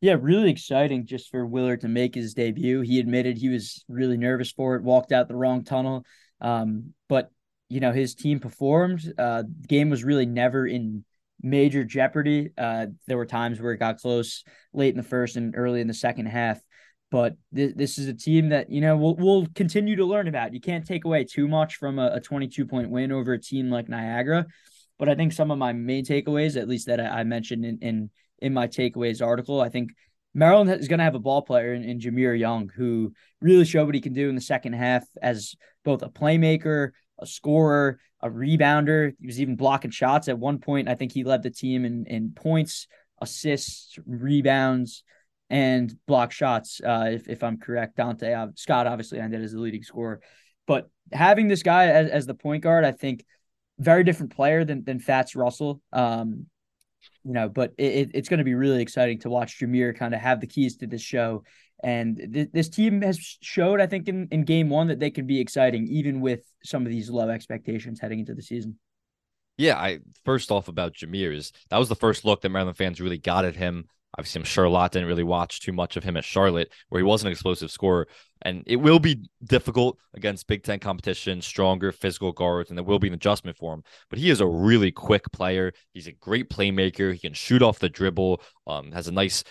[0.00, 2.80] Yeah, really exciting just for Willard to make his debut.
[2.80, 6.04] He admitted he was really nervous for it, walked out the wrong tunnel.
[6.40, 7.30] Um, but
[7.72, 9.12] you know his team performed.
[9.18, 11.04] Uh, game was really never in
[11.40, 12.50] major jeopardy.
[12.56, 15.88] Uh, there were times where it got close late in the first and early in
[15.88, 16.60] the second half.
[17.10, 20.52] But th- this is a team that you know we'll we'll continue to learn about.
[20.52, 23.70] You can't take away too much from a, a 22 point win over a team
[23.70, 24.46] like Niagara.
[24.98, 27.78] But I think some of my main takeaways, at least that I, I mentioned in,
[27.80, 29.92] in in my takeaways article, I think
[30.34, 33.86] Maryland is going to have a ball player in, in Jahmir Young who really showed
[33.86, 35.54] what he can do in the second half as
[35.84, 36.90] both a playmaker,
[37.22, 39.14] a scorer, a rebounder.
[39.18, 40.88] He was even blocking shots at one point.
[40.88, 42.88] I think he led the team in, in points,
[43.20, 45.04] assists, rebounds,
[45.48, 46.80] and block shots.
[46.84, 50.20] Uh, if if I'm correct, Donta uh, Scott obviously ended as the leading scorer,
[50.66, 53.24] but having this guy as, as the point guard, I think
[53.78, 55.80] very different player than than Fats Russell.
[55.92, 56.46] Um,
[57.24, 60.20] you know, but it, it's going to be really exciting to watch Jahmir kind of
[60.20, 61.44] have the keys to this show.
[61.82, 65.26] And th- this team has showed, I think, in, in game one that they can
[65.26, 68.78] be exciting, even with some of these low expectations heading into the season.
[69.58, 73.00] Yeah, I first off about Jahmir is that was the first look that Maryland fans
[73.00, 73.86] really got at him.
[74.18, 76.98] Obviously, I'm sure a lot didn't really watch too much of him at Charlotte, where
[76.98, 78.06] he was an explosive scorer.
[78.42, 82.98] And it will be difficult against Big Ten competition, stronger physical guards, and there will
[82.98, 83.82] be an adjustment for him.
[84.10, 85.72] But he is a really quick player.
[85.94, 87.12] He's a great playmaker.
[87.12, 88.42] He can shoot off the dribble.
[88.66, 89.44] Um, has a nice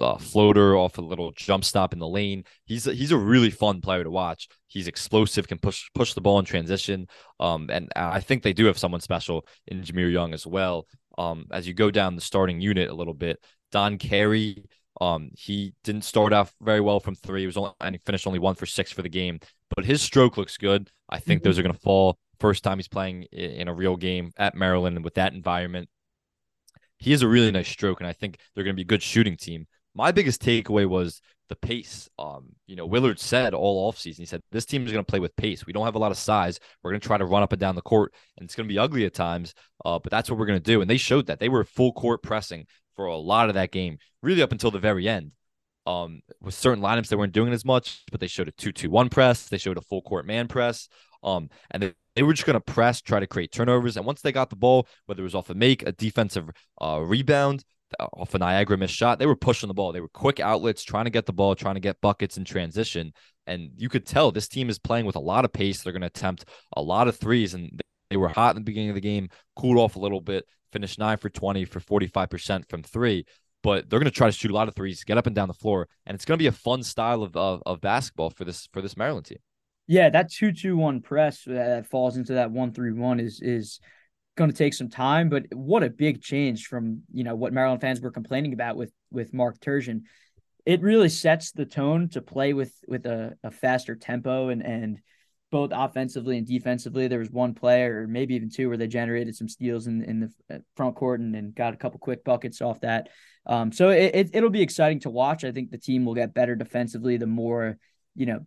[0.00, 2.44] uh, floater off a little jump stop in the lane.
[2.64, 4.48] He's a, he's a really fun player to watch.
[4.66, 7.08] He's explosive, can push push the ball in transition.
[7.40, 10.86] Um, and I think they do have someone special in Jahmir Young as well.
[11.16, 14.64] Um, as you go down the starting unit a little bit, Don Carey,
[15.00, 17.40] um, he didn't start off very well from three.
[17.40, 19.40] He was only and he finished only one for six for the game,
[19.74, 20.90] but his stroke looks good.
[21.08, 21.48] I think mm-hmm.
[21.48, 22.18] those are going to fall.
[22.38, 25.88] First time he's playing in a real game at Maryland and with that environment,
[26.98, 29.02] he has a really nice stroke, and I think they're going to be a good
[29.02, 29.66] shooting team.
[29.98, 32.08] My biggest takeaway was the pace.
[32.20, 35.18] Um, you know, Willard said all offseason, he said, this team is going to play
[35.18, 35.66] with pace.
[35.66, 36.60] We don't have a lot of size.
[36.82, 38.72] We're going to try to run up and down the court, and it's going to
[38.72, 40.80] be ugly at times, uh, but that's what we're going to do.
[40.80, 41.40] And they showed that.
[41.40, 44.78] They were full court pressing for a lot of that game, really up until the
[44.78, 45.32] very end.
[45.84, 48.90] Um, with certain lineups, they weren't doing as much, but they showed a 2 2
[48.90, 49.48] 1 press.
[49.48, 50.88] They showed a full court man press.
[51.24, 53.96] Um, and they, they were just going to press, try to create turnovers.
[53.96, 57.00] And once they got the ball, whether it was off a make, a defensive uh,
[57.02, 57.64] rebound,
[57.98, 59.92] off a Niagara miss shot, they were pushing the ball.
[59.92, 63.12] They were quick outlets, trying to get the ball, trying to get buckets in transition.
[63.46, 65.82] And you could tell this team is playing with a lot of pace.
[65.82, 66.44] They're going to attempt
[66.76, 69.78] a lot of threes, and they were hot in the beginning of the game, cooled
[69.78, 73.24] off a little bit, finished nine for 20 for 45% from three.
[73.62, 75.48] But they're going to try to shoot a lot of threes, get up and down
[75.48, 78.44] the floor, and it's going to be a fun style of, of, of basketball for
[78.44, 79.38] this for this Maryland team.
[79.88, 83.40] Yeah, that two two one press uh, that falls into that one three one is
[83.40, 83.80] is
[84.38, 85.28] going to take some time.
[85.28, 88.92] But what a big change from you know what Maryland fans were complaining about with
[89.10, 90.02] with Mark Turgeon.
[90.64, 95.00] It really sets the tone to play with with a, a faster tempo and and
[95.50, 97.08] both offensively and defensively.
[97.08, 100.20] There was one player, or maybe even two, where they generated some steals in in
[100.20, 103.08] the uh, front court and, and got a couple quick buckets off that.
[103.46, 105.42] Um, so it, it will be exciting to watch.
[105.44, 107.78] I think the team will get better defensively the more
[108.14, 108.46] you know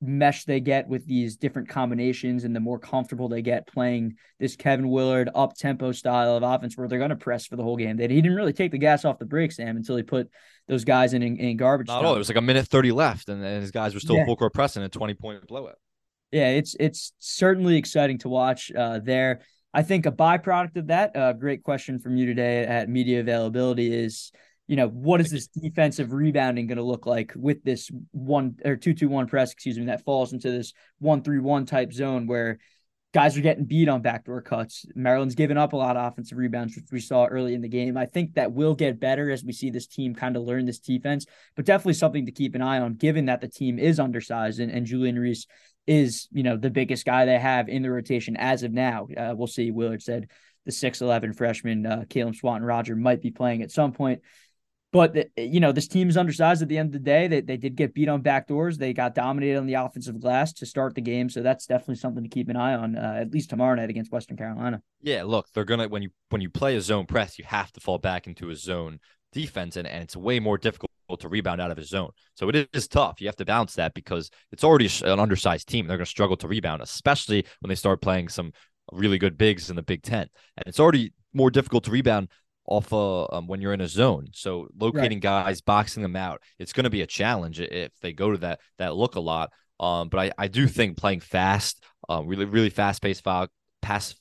[0.00, 4.56] mesh they get with these different combinations and the more comfortable they get playing this
[4.56, 7.76] Kevin Willard up tempo style of offense where they're going to press for the whole
[7.76, 7.98] game.
[7.98, 10.30] That he didn't really take the gas off the brakes, Sam, until he put
[10.68, 11.88] those guys in in, in garbage.
[11.88, 12.14] Not all.
[12.14, 14.24] It was like a minute thirty left, and, and his guys were still yeah.
[14.24, 15.76] full court pressing a twenty point blowout
[16.32, 19.40] yeah, it's it's certainly exciting to watch uh, there.
[19.72, 23.92] I think a byproduct of that, uh, great question from you today at media availability
[23.92, 24.32] is,
[24.70, 28.76] you know, what is this defensive rebounding going to look like with this one or
[28.76, 32.28] two two one press, excuse me, that falls into this one three one type zone
[32.28, 32.60] where
[33.12, 34.86] guys are getting beat on backdoor cuts.
[34.94, 37.96] Maryland's given up a lot of offensive rebounds, which we saw early in the game.
[37.96, 40.78] I think that will get better as we see this team kind of learn this
[40.78, 44.60] defense, but definitely something to keep an eye on, given that the team is undersized
[44.60, 45.48] and, and Julian Reese
[45.88, 49.08] is, you know, the biggest guy they have in the rotation as of now.
[49.16, 49.72] Uh, we'll see.
[49.72, 50.30] Willard said
[50.64, 54.20] the 6'11 freshman, uh, Caleb Swanton Roger, might be playing at some point.
[54.92, 57.28] But, you know, this team is undersized at the end of the day.
[57.28, 58.76] They, they did get beat on backdoors.
[58.76, 61.30] They got dominated on the offensive glass to start the game.
[61.30, 64.10] So that's definitely something to keep an eye on, uh, at least tomorrow night against
[64.10, 64.82] Western Carolina.
[65.00, 67.80] Yeah, look, they're to, when you when you play a zone press, you have to
[67.80, 68.98] fall back into a zone
[69.32, 72.10] defense, and, and it's way more difficult to rebound out of his zone.
[72.34, 73.20] So it is tough.
[73.20, 75.86] You have to balance that because it's already an undersized team.
[75.86, 78.52] They're to struggle to rebound, especially when they start playing some
[78.92, 80.28] really good bigs in the Big Ten.
[80.56, 82.28] And it's already more difficult to rebound
[82.70, 84.28] off uh, um, when you're in a zone.
[84.32, 85.44] So locating right.
[85.44, 88.60] guys, boxing them out, it's going to be a challenge if they go to that
[88.78, 89.50] that look a lot.
[89.78, 93.48] Um, but I, I do think playing fast, uh, really really fast paced foul
[93.82, 94.14] pass,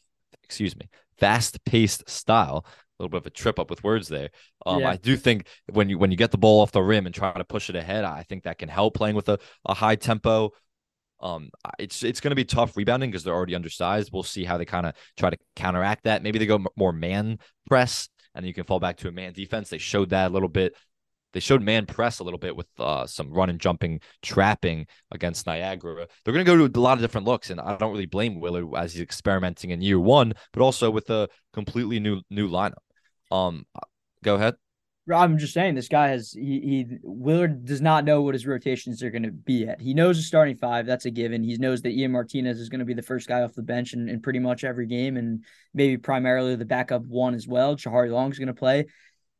[0.43, 4.29] excuse me, fast paced style A little bit of a trip up with words there.
[4.65, 4.89] Um, yeah.
[4.91, 7.31] I do think when you when you get the ball off the rim and try
[7.33, 10.51] to push it ahead, I think that can help playing with a, a high tempo.
[11.21, 14.11] Um, it's it's going to be tough rebounding because they're already undersized.
[14.13, 16.23] We'll see how they kind of try to counteract that.
[16.23, 19.69] Maybe they go more man press, and you can fall back to a man defense.
[19.69, 20.75] They showed that a little bit
[21.33, 25.45] they showed man press a little bit with uh, some run and jumping trapping against
[25.45, 26.07] Niagara.
[26.23, 28.39] They're going to go to a lot of different looks, and I don't really blame
[28.39, 32.73] Willard as he's experimenting in year one, but also with a completely new new lineup.
[33.31, 33.65] Um,
[34.23, 34.55] go ahead.
[35.13, 39.01] I'm just saying this guy has he, he Willard does not know what his rotations
[39.03, 39.81] are going to be at.
[39.81, 41.43] He knows a starting five, that's a given.
[41.43, 43.93] He knows that Ian Martinez is going to be the first guy off the bench
[43.93, 45.43] in, in pretty much every game, and
[45.73, 47.75] maybe primarily the backup one as well.
[47.75, 48.85] Jahari Long is going to play,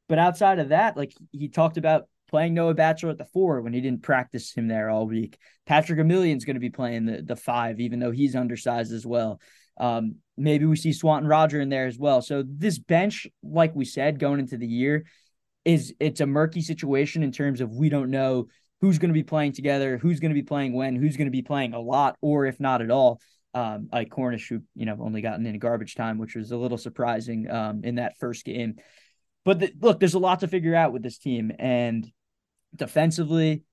[0.08, 3.74] but outside of that, like he talked about playing Noah Batchelor at the four when
[3.74, 5.38] he didn't practice him there all week.
[5.66, 9.40] Patrick Emilien's going to be playing the, the five, even though he's undersized as well.
[9.80, 12.22] Um, maybe we see Swanton Roger in there as well.
[12.22, 15.06] So this bench, like we said, going into the year,
[15.66, 18.48] is it's a murky situation in terms of we don't know
[18.82, 21.32] who's going to be playing together, who's going to be playing when, who's going to
[21.32, 23.20] be playing a lot, or if not at all.
[23.54, 26.78] Um, like Cornish, who you know only gotten in garbage time, which was a little
[26.78, 28.76] surprising um, in that first game.
[29.44, 32.08] But the, look, there's a lot to figure out with this team, and
[32.76, 33.64] defensively,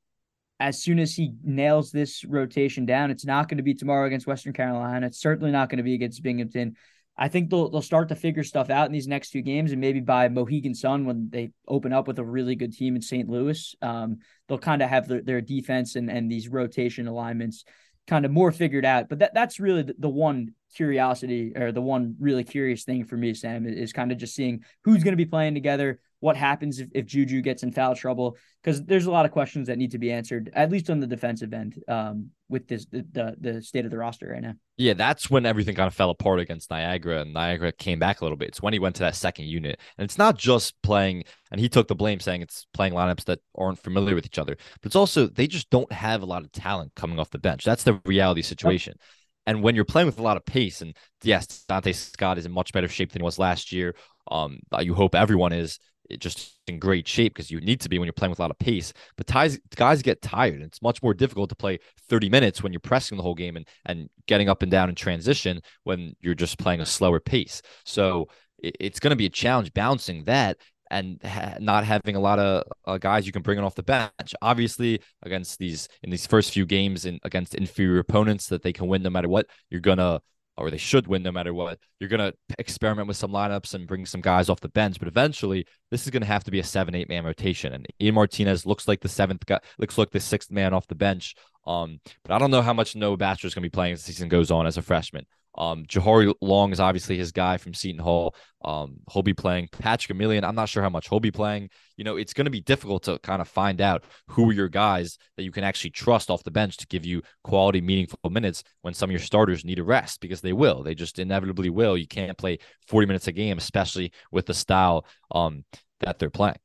[0.58, 4.26] as soon as he nails this rotation down, it's not going to be tomorrow against
[4.26, 5.06] Western Carolina.
[5.06, 6.76] It's certainly not going to be against Binghamton.
[7.18, 9.80] I think they'll they'll start to figure stuff out in these next two games, and
[9.80, 13.28] maybe by Mohegan Sun when they open up with a really good team in St.
[13.28, 17.64] Louis, um, they'll kind of have their, their defense and and these rotation alignments
[18.06, 19.08] kind of more figured out.
[19.08, 23.16] But that that's really the, the one curiosity or the one really curious thing for
[23.16, 26.36] me, Sam, is, is kind of just seeing who's going to be playing together, what
[26.36, 29.78] happens if, if Juju gets in foul trouble, because there's a lot of questions that
[29.78, 33.36] need to be answered, at least on the defensive end, um, with this the, the,
[33.38, 34.54] the state of the roster right now.
[34.76, 38.24] Yeah, that's when everything kind of fell apart against Niagara, and Niagara came back a
[38.24, 38.48] little bit.
[38.48, 41.68] It's when he went to that second unit, and it's not just playing, and he
[41.68, 44.96] took the blame, saying it's playing lineups that aren't familiar with each other, but it's
[44.96, 47.64] also they just don't have a lot of talent coming off the bench.
[47.64, 48.94] That's the reality situation.
[48.96, 49.06] Yep.
[49.46, 52.52] And when you're playing with a lot of pace, and yes, Donta Scott is in
[52.52, 53.94] much better shape than he was last year.
[54.28, 55.78] Um, you hope everyone is
[56.18, 58.50] just in great shape because you need to be when you're playing with a lot
[58.50, 58.92] of pace.
[59.16, 60.62] But ties, guys get tired.
[60.62, 61.78] It's much more difficult to play
[62.08, 64.94] 30 minutes when you're pressing the whole game and and getting up and down in
[64.94, 67.62] transition when you're just playing a slower pace.
[67.84, 68.28] So
[68.58, 70.58] it, it's going to be a challenge balancing that
[70.90, 73.82] and ha- not having a lot of uh, guys you can bring in off the
[73.82, 74.34] bench.
[74.42, 78.88] Obviously, against these in these first few games and against inferior opponents that they can
[78.88, 80.20] win no matter what, you're gonna
[80.56, 81.78] or they should win no matter what.
[82.00, 85.66] You're to experiment with some lineups and bring some guys off the bench, but eventually
[85.90, 87.72] this is to have to be a seven, eight man rotation.
[87.72, 90.94] And Ian Martinez looks like the seventh guy, looks like the sixth man off the
[90.94, 91.34] bench.
[91.66, 94.12] Um, but I don't know how much Noah Batchelor is to be playing as the
[94.12, 95.26] season goes on as a freshman.
[95.56, 98.34] Um, Jahari Long is obviously his guy from Seton Hall.
[98.64, 100.44] Um, he'll be playing Patrick Emilien.
[100.44, 101.70] I'm not sure how much he'll be playing.
[101.96, 104.68] You know, it's going to be difficult to kind of find out who are your
[104.68, 108.64] guys that you can actually trust off the bench to give you quality, meaningful minutes
[108.82, 110.82] when some of your starters need a rest because they will.
[110.82, 111.96] They just inevitably will.
[111.96, 115.64] You can't play 40 minutes a game, especially with the style um,
[116.00, 116.56] that they're playing.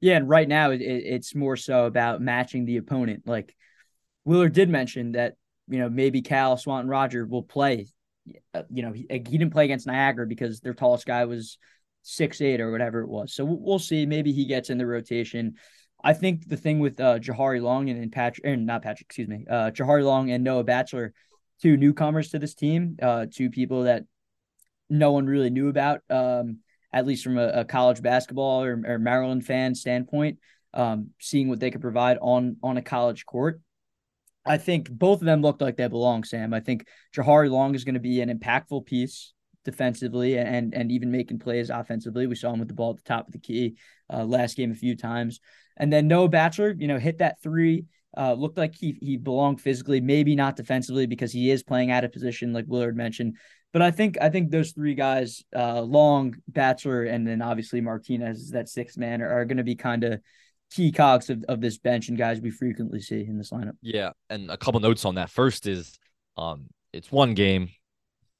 [0.00, 3.22] Yeah, and right now it, it's more so about matching the opponent.
[3.26, 3.54] Like
[4.24, 5.34] Willard did mention that
[5.68, 7.86] you know maybe Cal Swanton-Rodger will play
[8.70, 11.58] you know, he, he didn't play against Niagara because their tallest guy was
[12.02, 13.34] six eight or whatever it was.
[13.34, 14.06] So we'll see.
[14.06, 15.54] Maybe he gets in the rotation.
[16.02, 19.28] I think the thing with uh, Jahari Long and, and Patrick, and not Patrick, excuse
[19.28, 21.12] me, uh, Jahari Long and Noah Batchelor,
[21.60, 24.04] two newcomers to this team, uh, two people that
[24.88, 26.58] no one really knew about, um,
[26.92, 30.38] at least from a, a college basketball or, or, Maryland fan standpoint,
[30.74, 33.60] um, seeing what they could provide on on a college court.
[34.46, 36.54] I think both of them looked like they belong, Sam.
[36.54, 39.32] I think Jahari Long is going to be an impactful piece
[39.64, 42.26] defensively and and even making plays offensively.
[42.26, 43.76] We saw him with the ball at the top of the key
[44.12, 45.40] uh, last game a few times.
[45.76, 47.84] And then Noah Batchelor, you know, hit that three.
[48.16, 52.02] Uh, looked like he he belonged physically, maybe not defensively because he is playing out
[52.02, 53.36] of position, like Willard mentioned.
[53.74, 58.52] But I think I think those three guys, uh, Long, Batchelor, and then obviously Martinez,
[58.52, 60.20] that sixth man, are, are going to be kind of
[60.72, 63.76] key cogs of, of this bench and guys we frequently see in this lineup.
[63.82, 65.30] Yeah, and a couple notes on that.
[65.30, 65.98] First is
[66.36, 67.70] um it's one game,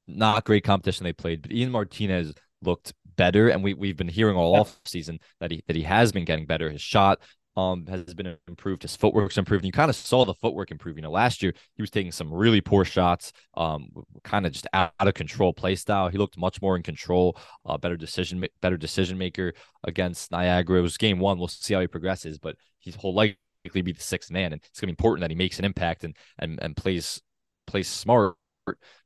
[0.07, 4.35] not great competition they played, but Ian Martinez looked better, and we we've been hearing
[4.35, 4.59] all yeah.
[4.61, 6.69] off season that he that he has been getting better.
[6.69, 7.19] His shot
[7.57, 8.83] um has been improved.
[8.83, 9.63] His footwork's improved.
[9.63, 10.95] And you kind of saw the footwork improve.
[10.95, 13.89] You know, last year he was taking some really poor shots, um,
[14.23, 16.07] kind of just out, of control play style.
[16.07, 20.79] He looked much more in control, uh, better decision, better decision maker against Niagara.
[20.79, 21.39] It was game one.
[21.39, 24.79] We'll see how he progresses, but he's whole likely be the sixth man, and it's
[24.79, 27.21] gonna be important that he makes an impact and and and plays
[27.65, 28.35] plays smart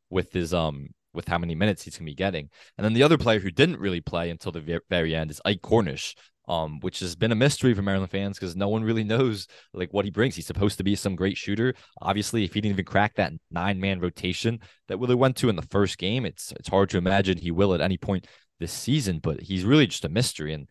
[0.10, 2.50] with his um with how many minutes he's going to be getting.
[2.78, 5.62] And then the other player who didn't really play until the very end is Ike
[5.62, 6.16] Cornish
[6.52, 9.94] um, which has been a mystery for Maryland fans because no one really knows like
[9.94, 10.36] what he brings.
[10.36, 11.74] He's supposed to be some great shooter.
[12.02, 14.60] Obviously, if he didn't even crack that nine man rotation
[14.90, 17.74] that Willie went to in the first game, it's it's hard to imagine he will
[17.74, 18.28] at any point
[18.60, 19.20] this season.
[19.20, 20.68] But he's really just a mystery, and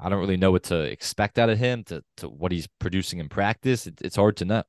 [0.00, 3.18] I don't really know what to expect out of him to to what he's producing
[3.18, 3.86] in practice.
[3.86, 4.62] It, it's hard to know.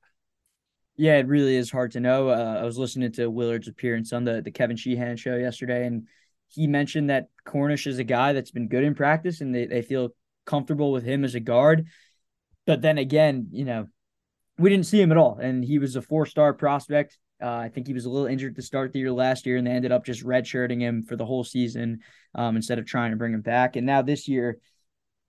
[0.97, 2.27] Yeah, it really is hard to know.
[2.27, 6.07] Uh, I was listening to Willard's appearance on the the Kevin Sheehan show yesterday, and
[6.49, 9.81] he mentioned that Cornish is a guy that's been good in practice and they, they
[9.81, 10.09] feel
[10.45, 11.87] comfortable with him as a guard.
[12.65, 13.87] But then again, you know,
[14.57, 15.37] we didn't see him at all.
[15.37, 17.17] And he was a four star prospect.
[17.41, 19.67] Uh, I think he was a little injured to start the year last year, and
[19.67, 21.99] they ended up just redshirting him for the whole season
[22.33, 23.75] um, instead of trying to bring him back.
[23.75, 24.57] And now this year,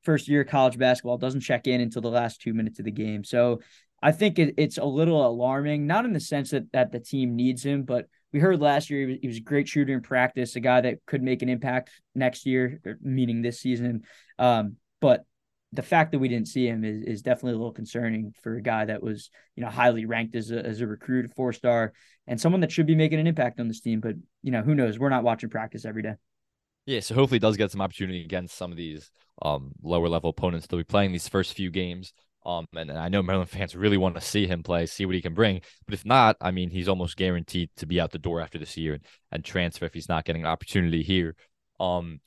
[0.05, 3.25] first year college basketball, doesn't check in until the last two minutes of the game.
[3.25, 3.61] So
[4.01, 7.35] I think it, it's a little alarming, not in the sense that, that the team
[7.35, 10.01] needs him, but we heard last year he was, he was, a great shooter in
[10.01, 14.03] practice, a guy that could make an impact next year, meaning this season.
[14.39, 14.77] Um,
[15.07, 15.25] but
[15.73, 18.61] the fact that we didn't see him is, is definitely a little concerning for a
[18.61, 21.93] guy that was, you know, highly ranked as a, as a recruit, four star,
[22.27, 24.01] and someone that should be making an impact on this team.
[24.01, 24.99] But, you know, who knows?
[24.99, 26.15] We're not watching practice every day.
[26.87, 30.31] Yeah, so hopefully he does get some opportunity against some of these um, lower level
[30.31, 32.13] opponents they'll be playing these first few games.
[32.45, 35.15] Um, and, and I know Maryland fans really want to see him play, see what
[35.15, 35.61] he can bring.
[35.85, 38.77] But if not, I mean, he's almost guaranteed to be out the door after this
[38.77, 41.37] year and, and transfer if he's not getting an opportunity here.
[41.79, 42.21] Um,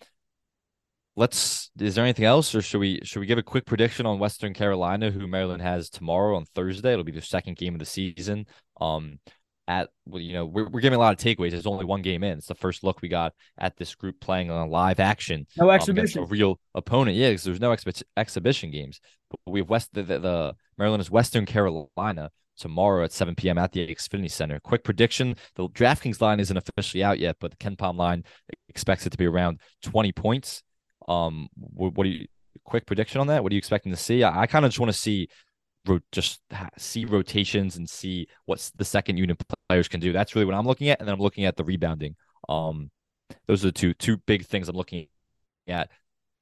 [1.20, 1.70] let's.
[1.80, 4.54] Is there anything else, or should we should we give a quick prediction on Western
[4.54, 6.94] Carolina, who Maryland has tomorrow on Thursday?
[6.94, 8.48] It'll be the second game of the season.
[8.80, 9.20] Um,
[9.68, 11.52] at well, you know we're, we're giving a lot of takeaways.
[11.52, 12.40] There's only one game in.
[12.40, 15.46] It's the first look we got at this group playing on a live action.
[15.58, 16.20] No exhibition.
[16.20, 17.16] Um, a real opponent.
[17.16, 19.00] Yeah, because there's no exhi- exhibition games.
[19.30, 23.60] But we have West the, the, the, Maryland is Western Carolina tomorrow at 7 p.m.
[23.60, 24.60] at the Xfinity Center.
[24.60, 28.24] Quick prediction: the DraftKings line isn't officially out yet, but the KenPom line
[28.70, 30.64] expects it to be around 20 points.
[31.10, 32.28] Um, what, what do you?
[32.64, 33.42] Quick prediction on that?
[33.44, 34.24] What are you expecting to see?
[34.24, 35.28] I, I kind of just want to see
[36.12, 36.42] just
[36.78, 40.14] see rotations and see what the second unit players can do.
[40.14, 42.16] That's really what I'm looking at, and then I'm looking at the rebounding.
[42.48, 42.92] Um,
[43.48, 45.08] those are the two two big things I'm looking
[45.68, 45.90] at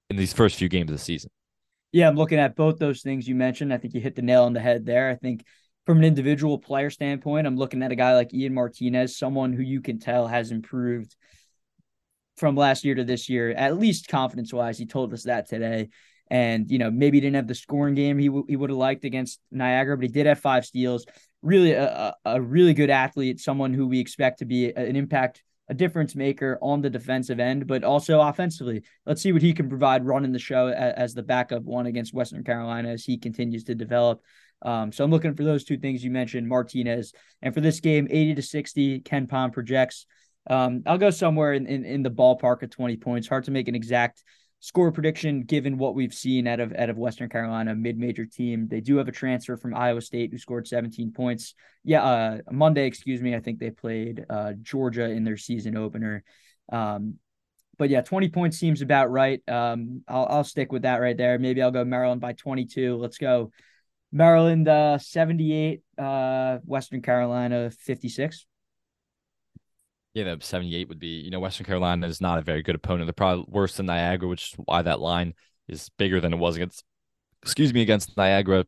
[0.10, 1.30] in these first few games of the season.
[1.92, 3.74] Yeah, I'm looking at both those things you mentioned.
[3.74, 5.10] I think you hit the nail on the head there.
[5.10, 5.46] I think
[5.86, 9.64] from an individual player standpoint, I'm looking at a guy like Ian Martinez, someone who
[9.64, 11.16] you can tell has improved
[12.38, 14.78] from last year to this year, at least confidence wise.
[14.78, 15.90] He told us that today.
[16.30, 18.78] And, you know, maybe he didn't have the scoring game he, w- he would have
[18.78, 21.06] liked against Niagara, but he did have five steals.
[21.42, 25.74] Really, a, a really good athlete, someone who we expect to be an impact, a
[25.74, 28.84] difference maker on the defensive end, but also offensively.
[29.06, 32.14] Let's see what he can provide running the show as, as the backup one against
[32.14, 34.22] Western Carolina as he continues to develop.
[34.62, 37.14] Um, so I'm looking for those two things you mentioned, Martinez.
[37.42, 40.06] And for this game, 80 to 60, KenPom projects.
[40.50, 43.28] Um, I'll go somewhere in, in, in the ballpark of 20 points.
[43.28, 44.24] Hard to make an exact
[44.60, 48.68] score prediction given what we've seen out of out of Western Carolina, mid-major team.
[48.68, 51.54] They do have a transfer from Iowa State who scored 17 points.
[51.84, 53.36] Yeah, uh, Monday, excuse me.
[53.36, 56.24] I think they played uh, Georgia in their season opener.
[56.72, 57.16] Um,
[57.78, 59.42] but yeah, 20 points seems about right.
[59.48, 61.38] Um, I'll I'll stick with that right there.
[61.38, 62.98] Maybe I'll go Maryland by 22.
[62.98, 63.52] Let's go.
[64.12, 68.46] Maryland uh, 78, uh, Western Carolina 56
[70.18, 73.06] yeah, the 78 would be, you know, Western Carolina is not a very good opponent.
[73.06, 75.36] They're probably worse than Niagara, which is why that line
[75.68, 76.84] is bigger than it was against,
[77.44, 78.66] excuse me, against Niagara.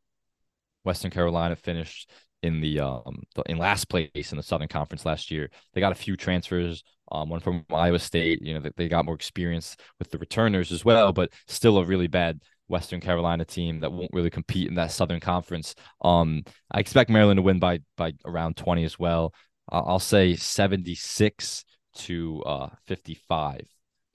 [0.84, 5.50] Western Carolina finished in the um in last place in the Southern Conference last year.
[5.74, 8.44] They got a few transfers, um, one from Iowa State.
[8.44, 11.86] You know, they, they got more experience with the returners as well, but still a
[11.86, 15.74] really bad Western Carolina team that won't really compete in that Southern Conference.
[16.02, 19.34] Um, I expect Maryland to win by by around 20 as well.
[19.72, 21.66] I'll say 76
[21.96, 23.62] to uh 55.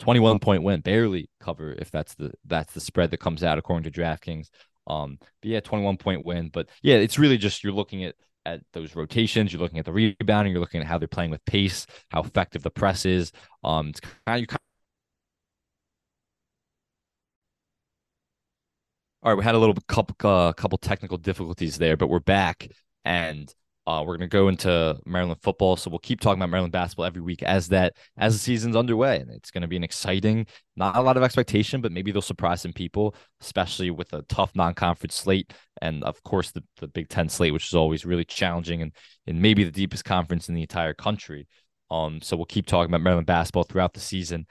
[0.00, 3.90] 21 point win, barely cover if that's the that's the spread that comes out according
[3.90, 4.48] to DraftKings.
[4.86, 6.50] Um, but yeah, 21 point win.
[6.52, 8.14] But yeah, it's really just you're looking at
[8.46, 11.44] at those rotations, you're looking at the rebounding, you're looking at how they're playing with
[11.46, 13.32] pace, how effective the press is.
[13.62, 14.58] Um, it's kind of you kind
[19.22, 22.68] all right, we had a little couple uh, couple technical difficulties there, but we're back
[23.04, 23.52] and
[23.86, 27.04] uh, we're going to go into Maryland football, so we'll keep talking about Maryland basketball
[27.04, 30.46] every week as that as the season's underway, and it's going to be an exciting,
[30.74, 34.52] not a lot of expectation, but maybe they'll surprise some people, especially with a tough
[34.54, 38.80] non-conference slate, and of course the, the Big Ten slate, which is always really challenging
[38.80, 38.92] and
[39.26, 41.46] and maybe the deepest conference in the entire country.
[41.90, 44.46] Um, so we'll keep talking about Maryland basketball throughout the season.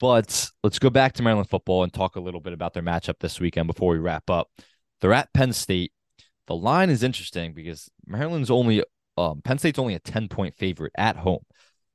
[0.00, 3.18] But let's go back to Maryland football and talk a little bit about their matchup
[3.20, 4.48] this weekend before we wrap up.
[5.00, 5.92] They're at Penn State
[6.50, 8.82] the line is interesting because Maryland's only
[9.16, 11.44] um, Penn State's only a 10 point favorite at home.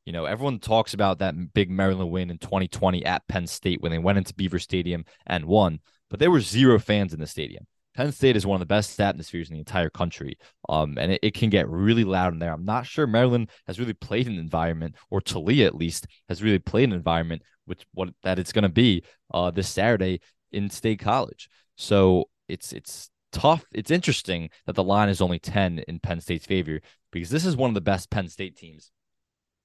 [0.05, 3.91] You know, everyone talks about that big Maryland win in 2020 at Penn State when
[3.91, 7.67] they went into Beaver Stadium and won, but there were zero fans in the stadium.
[7.97, 10.37] Penn State is one of the best atmospheres in the entire country.
[10.69, 12.53] Um, and it, it, can get really loud in there.
[12.53, 16.59] I'm not sure Maryland has really played an environment, or Taulia at least has really
[16.59, 19.03] played an environment which what that it's going to be
[19.33, 20.21] uh, this Saturday
[20.53, 21.49] in State College.
[21.75, 23.65] So it's it's tough.
[23.73, 26.79] It's interesting that the line is only 10 in Penn State's favor
[27.11, 28.91] because this is one of the best Penn State teams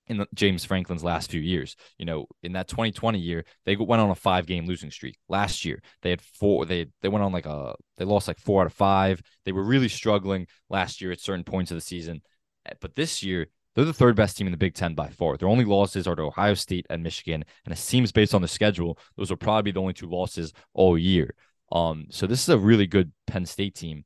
[0.08, 1.76] in the, James Franklin's last few years.
[1.96, 5.16] You know, in that 2020 year, they went on a five game losing streak.
[5.28, 6.66] Last year, they had four.
[6.66, 9.22] They they went on like a they lost like four out of five.
[9.44, 12.22] They were really struggling last year at certain points of the season,
[12.66, 13.46] eh, but this year.
[13.76, 15.36] They're the third best team in the Big Ten by far.
[15.36, 17.44] Their only losses are to Ohio State and Michigan.
[17.64, 20.52] And it seems based on the schedule, those will probably be the only two losses
[20.74, 21.36] all year.
[21.72, 24.04] Um, so this is a really good Penn State team,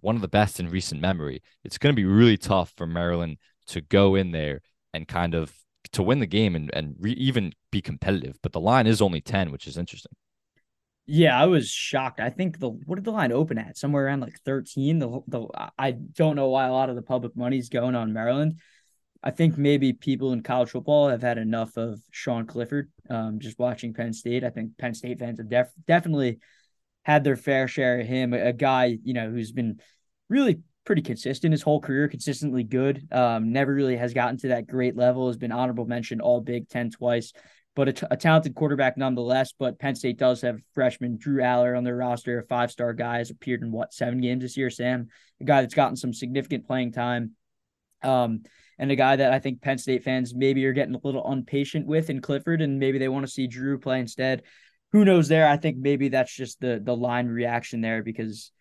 [0.00, 1.42] one of the best in recent memory.
[1.64, 4.60] It's going to be really tough for Maryland to go in there
[4.92, 5.52] and kind of
[5.92, 8.36] to win the game and and re- even be competitive.
[8.42, 10.12] But the line is only ten, which is interesting.
[11.06, 12.20] Yeah, I was shocked.
[12.20, 13.76] I think the what did the line open at?
[13.76, 14.98] Somewhere around like 13.
[14.98, 15.46] The the
[15.78, 18.60] I don't know why a lot of the public money is going on Maryland.
[19.22, 22.90] I think maybe people in college football have had enough of Sean Clifford.
[23.08, 26.38] Um, just watching Penn State, I think Penn State fans have def- definitely
[27.02, 28.32] had their fair share of him.
[28.32, 29.80] A, guy, you know, who's been
[30.28, 33.08] really pretty consistent his whole career, consistently good.
[33.12, 35.28] Um, never really has gotten to that great level.
[35.28, 37.32] Has been honorable mention All Big Ten twice
[37.74, 39.52] but a, t- a talented quarterback nonetheless.
[39.58, 43.18] But Penn State does have freshman Drew Allar on their roster, a five star guy,
[43.18, 44.70] has appeared in what seven games this year.
[44.70, 45.08] Sam,
[45.40, 47.32] a guy that's gotten some significant playing time,
[48.02, 48.42] um,
[48.78, 51.86] and a guy that I think Penn State fans maybe are getting a little impatient
[51.86, 54.42] with in Clifford, and maybe they want to see Drew play instead.
[54.92, 55.28] Who knows?
[55.28, 58.52] There, I think maybe that's just the the line reaction there because.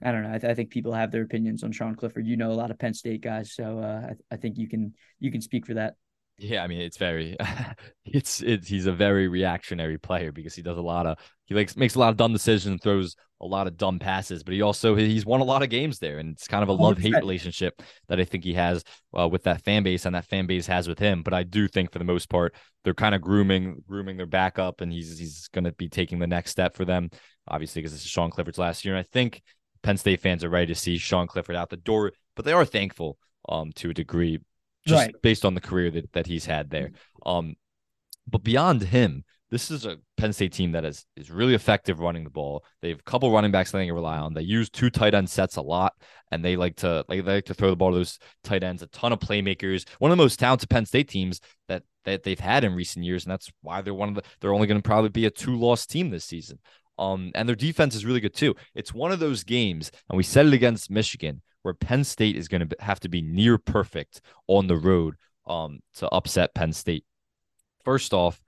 [0.00, 0.28] I don't know.
[0.28, 2.24] I, th- I, think people have their opinions on Sean Clifford.
[2.24, 4.68] You know a lot of Penn State guys, so uh, I, th- I think you
[4.68, 5.96] can you can speak for that.
[6.38, 7.36] Yeah, I mean it's very
[8.04, 11.76] it's it's he's a very reactionary player because he does a lot of he likes
[11.76, 14.96] makes a lot of dumb decisions, throws a lot of dumb passes, but he also
[14.96, 17.80] he's won a lot of games there, and it's kind of a love hate relationship
[18.08, 18.82] that I think he has
[19.16, 21.22] uh, with that fan base and that fan base has with him.
[21.22, 24.80] But I do think for the most part they're kind of grooming grooming their backup,
[24.80, 27.10] and he's he's going to be taking the next step for them,
[27.46, 29.42] obviously because this is Sean Clifford's last year, and I think
[29.82, 32.64] Penn State fans are ready to see Sean Clifford out the door, but they are
[32.64, 33.18] thankful
[33.48, 34.38] um to a degree
[34.86, 35.14] just right.
[35.22, 36.90] based on the career that, that he's had there.
[37.24, 37.56] Um,
[38.26, 42.24] but beyond him, this is a Penn State team that is is really effective running
[42.24, 42.64] the ball.
[42.80, 44.32] They have a couple running backs that they can rely on.
[44.32, 45.92] They use two tight end sets a lot,
[46.30, 48.82] and they like to like they like to throw the ball to those tight ends.
[48.82, 49.86] A ton of playmakers.
[49.98, 53.24] One of the most talented Penn State teams that that they've had in recent years,
[53.24, 54.22] and that's why they're one of the.
[54.40, 56.58] They're only going to probably be a two loss team this season.
[56.98, 58.54] Um, and their defense is really good too.
[58.74, 62.48] It's one of those games, and we said it against Michigan where Penn State is
[62.48, 67.04] going to have to be near perfect on the road um, to upset Penn State.
[67.84, 68.42] First off,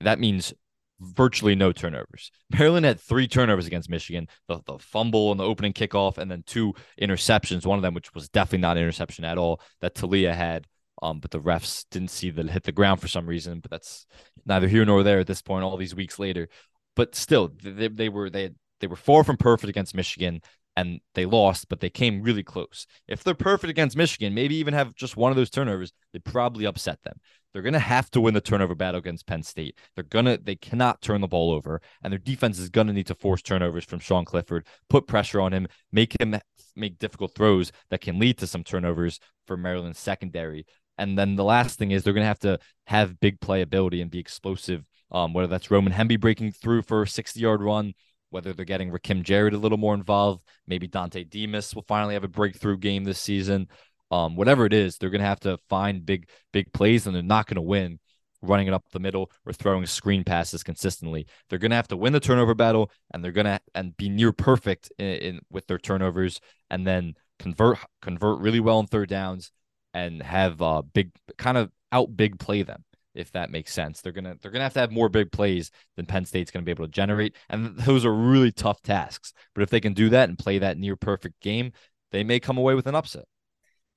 [0.00, 0.52] that means
[1.00, 2.30] virtually no turnovers.
[2.50, 6.42] Maryland had three turnovers against Michigan the, the fumble and the opening kickoff, and then
[6.46, 10.34] two interceptions, one of them, which was definitely not an interception at all, that Taulia
[10.34, 10.66] had.
[11.02, 13.58] Um, but the refs didn't see the hit the ground for some reason.
[13.58, 14.06] But that's
[14.46, 15.64] neither here nor there at this point.
[15.64, 16.48] All these weeks later,
[16.94, 18.50] but still, they, they were they
[18.80, 20.40] they were far from perfect against Michigan
[20.76, 22.86] and they lost, but they came really close.
[23.06, 26.64] If they're perfect against Michigan, maybe even have just one of those turnovers, they probably
[26.64, 27.20] upset them.
[27.52, 29.78] They're going to have to win the turnover battle against Penn State.
[29.94, 32.92] They're going to, they cannot turn the ball over, and their defense is going to
[32.92, 36.36] need to force turnovers from Sean Clifford, put pressure on him, make him
[36.74, 40.66] make difficult throws that can lead to some turnovers for Maryland's secondary.
[40.98, 44.10] And then the last thing is they're going to have to have big playability and
[44.10, 44.84] be explosive.
[45.10, 47.94] Um, whether that's Roman Hemby breaking through for a 60 yard run,
[48.34, 50.42] whether they're getting Rakim Jarrett a little more involved.
[50.66, 53.68] Maybe Dontay Demus will finally have a breakthrough game this season.
[54.10, 57.22] Um, whatever it is, they're going to have to find big, big plays, and they're
[57.22, 58.00] not going to win
[58.42, 61.28] running it up the middle or throwing screen passes consistently.
[61.48, 64.08] They're going to have to win the turnover battle, and they're going to and be
[64.08, 69.10] near perfect in, in with their turnovers, and then convert convert really well in third
[69.10, 69.52] downs,
[69.94, 72.82] and have uh big kind of out big play them
[73.14, 74.00] if that makes sense.
[74.00, 76.70] They're gonna they're gonna have to have more big plays than Penn State's gonna be
[76.70, 79.32] able to generate, and those are really tough tasks.
[79.54, 81.72] But if they can do that and play that near perfect game,
[82.12, 83.24] they may come away with an upset.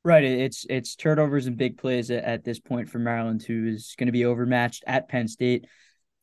[0.04, 4.06] Right, it's it's turnovers and big plays at, this point for Maryland, who is going
[4.06, 5.66] to be overmatched at Penn State.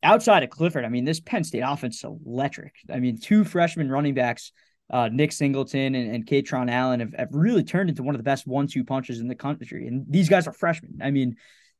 [0.01, 2.73] Outside of Clifford, I mean, this Penn State offense is electric.
[2.91, 4.53] I mean, two freshman running backs,
[4.89, 8.23] uh, Nick Singleton and, and Kaytron Allen, have, have really turned into one of the
[8.23, 9.87] best one-two punches in the country.
[9.87, 10.99] And these guys are freshmen.
[11.03, 11.35] I mean,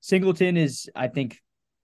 [0.06, 1.42] Singleton is, I think,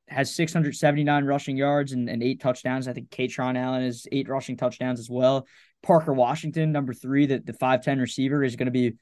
[0.08, 2.88] has 679 rushing yards and, and eight touchdowns.
[2.88, 5.48] I think Kaytron Allen has eight rushing touchdowns as well.
[5.82, 8.94] Parker Washington, number three, that the 5'10 receiver is going to be,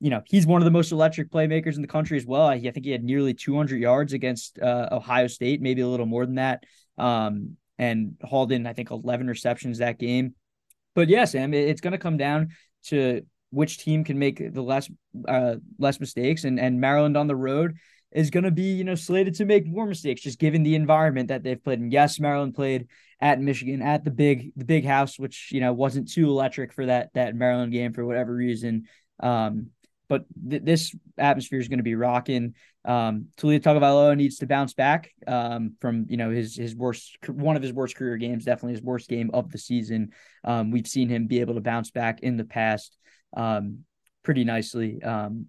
[0.00, 2.48] you know, he's one of the most electric playmakers in the country as well.
[2.48, 6.06] I, I think he had nearly 200 yards against uh, Ohio State, maybe a little
[6.06, 6.64] more than that.
[6.96, 10.34] Um, and hauled in, I think, 11 receptions that game.
[10.96, 12.48] But yeah, Sam, it, it's going to come down
[12.86, 14.90] to which team can make the less
[15.28, 16.42] uh, less mistakes.
[16.42, 17.76] And and Maryland on the road
[18.12, 21.28] is going to be, you know, slated to make more mistakes, just given the environment
[21.28, 21.90] that they've played in.
[21.90, 22.88] Yes, Maryland played
[23.20, 26.86] at Michigan at the big the big house, which you know wasn't too electric for
[26.86, 28.84] that that Maryland game for whatever reason.
[29.20, 29.70] Um,
[30.08, 32.54] but th- this atmosphere is going to be rocking.
[32.84, 37.56] Um, Taulia Tagovailoa needs to bounce back um, from you know his his worst one
[37.56, 40.12] of his worst career games, definitely his worst game of the season.
[40.44, 42.96] Um, we've seen him be able to bounce back in the past
[43.36, 43.80] um,
[44.22, 45.02] pretty nicely.
[45.02, 45.46] Um,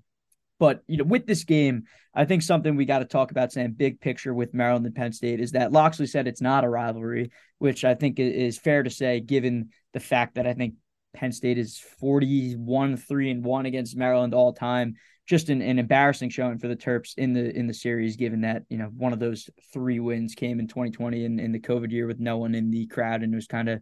[0.59, 3.73] But you know, with this game, I think something we got to talk about, saying
[3.77, 7.31] big picture with Maryland and Penn State, is that Locksley said it's not a rivalry,
[7.59, 10.75] which I think is fair to say, given the fact that I think
[11.13, 14.95] Penn State is 41 3 and 1 against Maryland all time.
[15.25, 18.63] Just an, an embarrassing showing for the Terps in the in the series, given that,
[18.69, 22.07] you know, one of those three wins came in 2020 in, in the COVID year
[22.07, 23.21] with no one in the crowd.
[23.21, 23.81] And it was kind of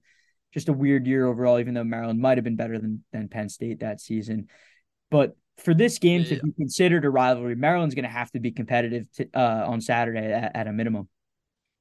[0.54, 3.48] just a weird year overall, even though Maryland might have been better than than Penn
[3.48, 4.48] State that season.
[5.10, 6.38] But for this game yeah.
[6.38, 9.82] to be considered a rivalry, Maryland's going to have to be competitive to, uh, on
[9.82, 11.08] Saturday at, at, a minimum.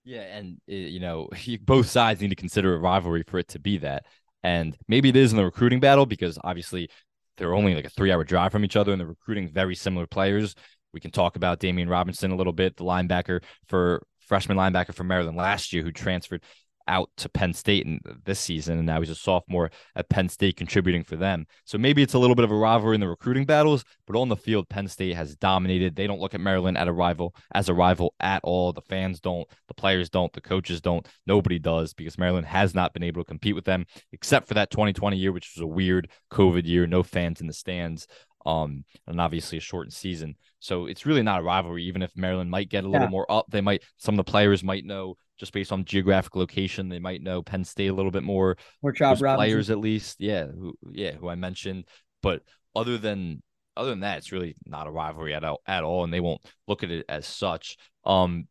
[0.04, 1.28] Yeah, and uh, you know
[1.62, 4.06] both sides need to consider a rivalry for it to be that.
[4.42, 6.88] And maybe it is in the recruiting battle because obviously
[7.36, 10.06] they're only like a three hour drive from each other and they're recruiting very similar
[10.06, 10.54] players.
[10.92, 15.08] We can talk about Damian Robinson a little bit, the linebacker for freshman linebacker from
[15.08, 16.42] Maryland last year who transferred
[16.88, 20.56] out to Penn State in this season, and now he's a sophomore at Penn State
[20.56, 21.46] contributing for them.
[21.64, 24.28] So maybe it's a little bit of a rivalry in the recruiting battles, but on
[24.28, 25.96] the field, Penn State has dominated.
[25.96, 28.72] They don't look at Maryland at a rival as a rival at all.
[28.72, 32.92] The fans don't, the players don't, the coaches don't, nobody does because Maryland has not
[32.92, 36.10] been able to compete with them except for that 2020 year, which was a weird
[36.30, 38.06] COVID year, no fans in the stands.
[38.44, 40.36] Um, and obviously a shortened season.
[40.60, 43.10] So it's really not a rivalry, even if Maryland might get a little yeah.
[43.10, 43.46] more up.
[43.50, 46.88] They might some of the players might know just based on geographic location.
[46.88, 48.56] They might know Penn State a little bit more.
[48.82, 50.16] More job players at least.
[50.20, 51.84] Yeah, who yeah, who I mentioned.
[52.22, 52.42] But
[52.74, 53.42] other than
[53.76, 56.40] other than that, it's really not a rivalry at all at all, and they won't
[56.66, 57.76] look at it as such.
[58.04, 58.48] Um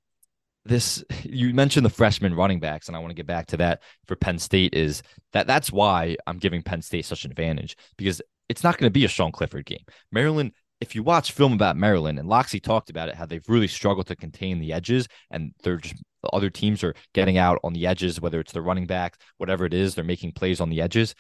[0.66, 3.82] this you mentioned the freshman running backs, and I want to get back to that
[4.08, 8.22] for Penn State is that that's why I'm giving Penn State such an advantage because
[8.48, 9.84] it's not going to be a Sean Clifford game.
[10.12, 13.68] Maryland if you watch film about Maryland and Locksley talked about it, how they've really
[13.68, 17.88] struggled to contain the edges and they're just other teams are getting out on the
[17.88, 21.16] edges, whether it's the running back, whatever it is, they're making plays on the edges.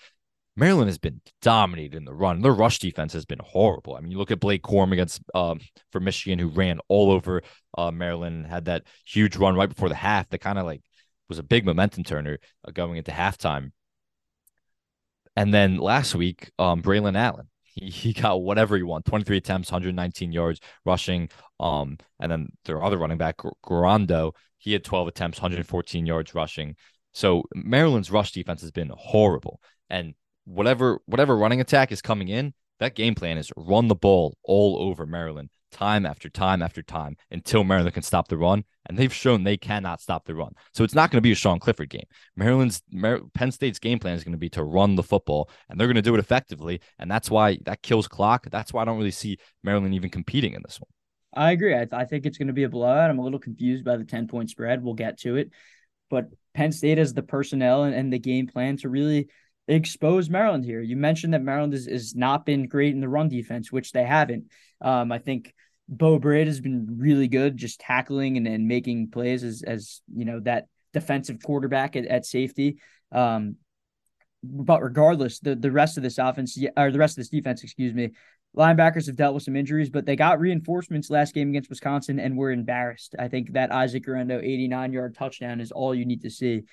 [0.57, 2.41] Maryland has been dominated in the run.
[2.41, 3.95] Their rush defense has been horrible.
[3.95, 5.59] I mean, you look at Blake Corum against um,
[5.91, 7.41] for Michigan, who ran all over
[7.77, 10.81] uh, Maryland, had that huge run right before the half that kind of like
[11.27, 13.71] was a big momentum turner uh, going into halftime.
[15.35, 19.71] And then last week, um, Braylon Allen, he, he got whatever he wanted 23 attempts
[19.71, 21.29] 119 yards rushing
[21.59, 24.33] um and then their other running back Guerendo
[24.65, 26.75] he had 12 attempts 114 yards rushing
[27.13, 30.13] so Maryland's rush defense has been horrible and
[30.43, 34.77] whatever whatever running attack is coming in that game plan is run the ball all
[34.77, 38.63] over Maryland time after time after time until Maryland can stop the run.
[38.85, 40.53] And they've shown they cannot stop the run.
[40.73, 42.05] So it's not going to be a Sean Clifford game.
[42.35, 45.79] Maryland's Mar- Penn State's game plan is going to be to run the football, and
[45.79, 46.81] they're going to do it effectively.
[46.99, 48.47] And that's why that kills clock.
[48.51, 50.89] That's why I don't really see Maryland even competing in this one.
[51.35, 51.75] I agree.
[51.75, 53.09] I, I think it's going to be a blowout.
[53.09, 54.83] I'm a little confused by the 10 point spread.
[54.83, 55.51] We'll get to it.
[56.09, 59.27] But Penn State has the personnel and, and the game plan to really
[59.67, 60.81] expose Maryland here.
[60.81, 64.03] You mentioned that Maryland has, has not been great in the run defense, which they
[64.03, 64.45] haven't.
[64.81, 65.53] Um, I think
[65.87, 70.25] Beau Brade has been really good, just tackling and, and making plays as as you
[70.25, 72.77] know that defensive quarterback at, at safety.
[73.11, 73.57] Um,
[74.43, 77.93] but regardless, the the rest of this offense or the rest of this defense, excuse
[77.93, 78.11] me,
[78.55, 82.37] linebackers have dealt with some injuries, but they got reinforcements last game against Wisconsin and
[82.37, 83.15] were embarrassed.
[83.19, 86.63] I think that Isaac Guerendo 89 yard touchdown is all you need to see,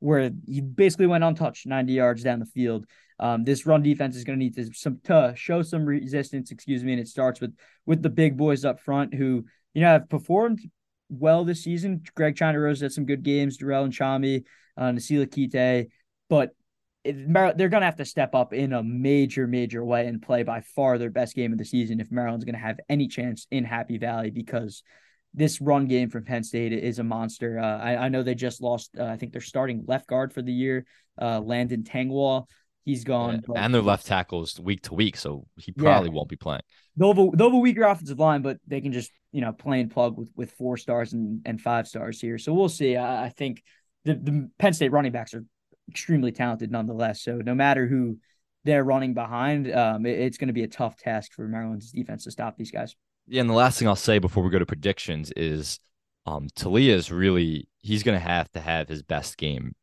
[0.00, 2.86] where he basically went untouched 90 yards down the field.
[3.18, 6.84] Um, this run defense is going to need to some to show some resistance, excuse
[6.84, 7.54] me, and it starts with
[7.86, 10.60] with the big boys up front who you know have performed
[11.08, 12.02] well this season.
[12.14, 14.44] Greg China Rose had some good games, Darrell and Chami,
[14.76, 15.88] uh, Nasili-Kite,
[16.28, 16.50] but
[17.06, 20.42] it, they're going to have to step up in a major, major way and play
[20.42, 23.46] by far their best game of the season if Maryland's going to have any chance
[23.50, 24.82] in Happy Valley because
[25.34, 27.58] this run game from Penn State is a monster.
[27.58, 30.42] Uh, I, I, know they just lost, uh, I think they're starting left guard for
[30.42, 30.86] the year,
[31.20, 32.46] uh, Landon Tengwall.
[32.84, 33.42] He's gone.
[33.48, 36.14] Yeah, and their left tackles week to week, so he probably yeah.
[36.14, 36.62] won't be playing.
[36.96, 39.52] They'll have, a, they'll have a weaker offensive line, but they can just you know
[39.52, 42.38] play and plug with with four stars and, and five stars here.
[42.38, 42.96] So we'll see.
[42.96, 43.64] I, I think
[44.04, 45.44] the, the Penn State running backs are
[45.88, 47.22] extremely talented nonetheless.
[47.22, 48.18] So no matter who
[48.64, 52.24] they're running behind, um, it, it's going to be a tough task for Maryland's defense
[52.24, 52.94] to stop these guys.
[53.26, 55.80] Yeah, and the last thing I'll say before we go to predictions is
[56.26, 59.74] um Taulia is really he's going to have to have his best game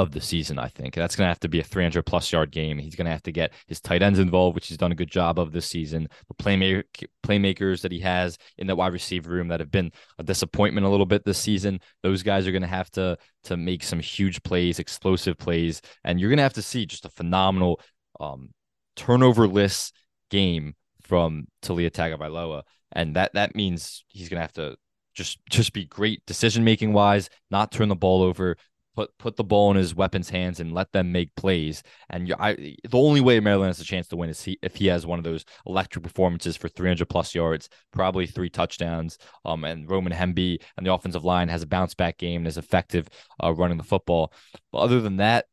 [0.00, 0.94] of the season, I think.
[0.94, 2.78] That's going to have to be a 300 plus yard game.
[2.78, 5.10] He's going to have to get his tight ends involved, which he's done a good
[5.10, 6.08] job of this season.
[6.28, 6.84] The playmaker,
[7.24, 10.90] playmakers that he has in that wide receiver room that have been a disappointment a
[10.90, 14.42] little bit this season, those guys are going to have to to make some huge
[14.42, 17.80] plays, explosive plays, and you're going to have to see just a phenomenal
[18.18, 18.50] um,
[18.96, 19.92] turnover-less
[20.30, 24.76] game from Taulia Tagovailoa, and that that means he's going to have to
[25.14, 28.56] just just be great decision making wise, not turn the ball over,
[29.00, 31.82] put put the ball in his weapons' hands and let them make plays.
[32.10, 34.88] And I, the only way Maryland has a chance to win is he, if he
[34.88, 39.18] has one of those electric performances for 300 plus yards, probably three touchdowns.
[39.44, 42.58] Um, and Roman Hemby and the offensive line has a bounce back game and is
[42.58, 43.08] effective
[43.42, 44.32] uh, running the football.
[44.72, 45.46] But other than that,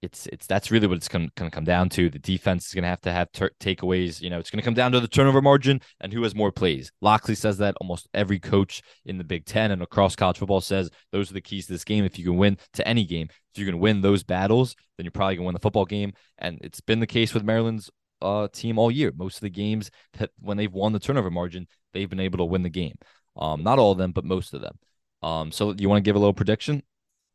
[0.00, 2.08] it's it's that's really what it's going to come down to.
[2.08, 4.20] The defense is going to have to have ter- takeaways.
[4.20, 6.52] You know, it's going to come down to the turnover margin and who has more
[6.52, 6.92] plays.
[7.00, 10.90] Locksley says that almost every coach in the Big Ten and across college football says
[11.10, 12.04] those are the keys to this game.
[12.04, 15.12] If you can win to any game, if you can win those battles, then you're
[15.12, 16.12] probably going to win the football game.
[16.38, 17.90] And it's been the case with Maryland's
[18.22, 19.12] uh, team all year.
[19.16, 22.44] Most of the games that when they've won the turnover margin, they've been able to
[22.44, 22.96] win the game.
[23.36, 24.78] Um, not all of them, but most of them.
[25.22, 26.82] Um, so you want to give a little prediction?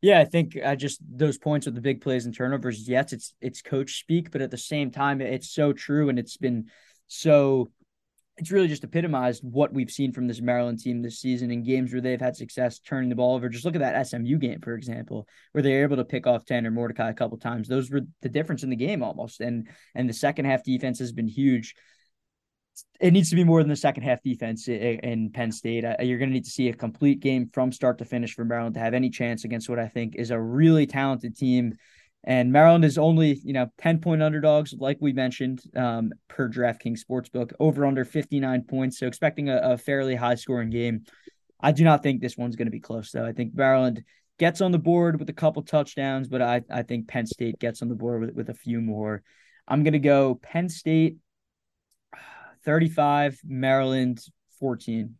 [0.00, 2.86] Yeah, I think I just those points with the big plays and turnovers.
[2.86, 6.36] Yes, it's it's coach speak, but at the same time, it's so true, and it's
[6.36, 6.66] been
[7.08, 7.70] so.
[8.36, 11.92] It's really just epitomized what we've seen from this Maryland team this season in games
[11.92, 13.48] where they've had success turning the ball over.
[13.48, 16.44] Just look at that SMU game, for example, where they were able to pick off
[16.44, 17.68] Tanner Mordecai a couple times.
[17.68, 21.12] Those were the difference in the game almost, and and the second half defense has
[21.12, 21.76] been huge
[23.00, 25.84] it needs to be more than the second half defense in Penn State.
[26.00, 28.74] You're going to need to see a complete game from start to finish for Maryland
[28.74, 31.74] to have any chance against what I think is a really talented team.
[32.24, 37.00] And Maryland is only, you know, 10 point underdogs, like we mentioned, um, per DraftKings
[37.04, 38.98] Sportsbook, over under 59 points.
[38.98, 41.04] So expecting a, a fairly high scoring game.
[41.60, 43.24] I do not think this one's going to be close, though.
[43.24, 44.04] I think Maryland
[44.38, 47.82] gets on the board with a couple touchdowns, but I, I think Penn State gets
[47.82, 49.22] on the board with, with a few more.
[49.66, 51.18] I'm going to go Penn State
[52.64, 54.24] 35, Maryland
[54.58, 55.14] 14.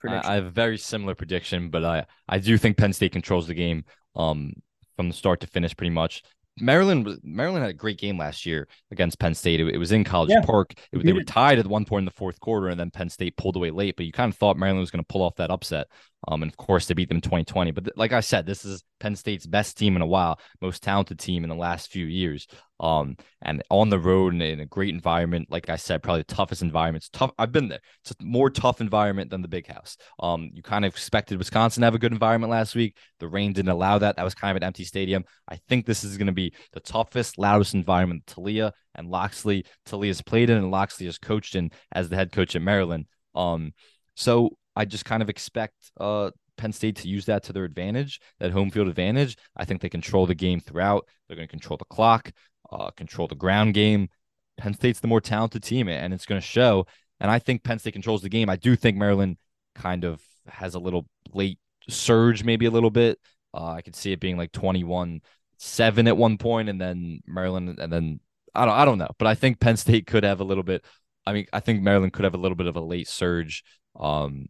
[0.00, 0.30] Prediction.
[0.30, 3.54] I have a very similar prediction, but I, I do think Penn State controls the
[3.54, 3.84] game
[4.14, 4.52] um,
[4.96, 6.22] from the start to finish pretty much.
[6.60, 9.60] Maryland Maryland had a great game last year against Penn State.
[9.60, 10.74] It, it was in College yeah, Park.
[10.92, 13.36] It, they were tied at one point in the fourth quarter, and then Penn State
[13.36, 13.96] pulled away late.
[13.96, 15.88] But you kind of thought Maryland was going to pull off that upset.
[16.28, 17.70] Um, and of course they beat them in 2020.
[17.70, 20.82] But th- like I said, this is Penn State's best team in a while, most
[20.82, 22.46] talented team in the last few years.
[22.80, 26.34] Um, and on the road and in a great environment, like I said, probably the
[26.34, 27.02] toughest environment.
[27.02, 27.30] It's tough.
[27.38, 27.80] I've been there.
[28.02, 29.96] It's a more tough environment than the Big House.
[30.18, 32.96] Um, you kind of expected Wisconsin to have a good environment last week.
[33.20, 34.16] The rain didn't allow that.
[34.16, 35.24] That was kind of an empty stadium.
[35.48, 39.66] I think this is going to be the toughest, loudest environment Taulia and Locksley.
[39.86, 43.06] Taulia's played in and Locksley has coached in as the head coach at Maryland.
[43.34, 43.72] Um,
[44.16, 48.20] so I just kind of expect uh Penn State to use that to their advantage,
[48.38, 49.36] that home field advantage.
[49.56, 51.06] I think they control the game throughout.
[51.26, 52.30] They're going to control the clock,
[52.70, 54.08] uh, control the ground game.
[54.56, 56.86] Penn State's the more talented team, and it's going to show.
[57.20, 58.48] And I think Penn State controls the game.
[58.48, 59.36] I do think Maryland
[59.74, 61.58] kind of has a little late
[61.88, 63.18] surge, maybe a little bit.
[63.52, 65.20] Uh, I could see it being like 21
[65.58, 68.20] 7 at one point, and then Maryland, and then
[68.54, 69.10] I don't, I don't know.
[69.18, 70.84] But I think Penn State could have a little bit.
[71.26, 73.64] I mean, I think Maryland could have a little bit of a late surge.
[73.98, 74.46] Um,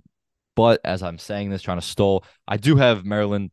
[0.54, 3.50] but as I'm saying this, trying to stall, I do have Maryland.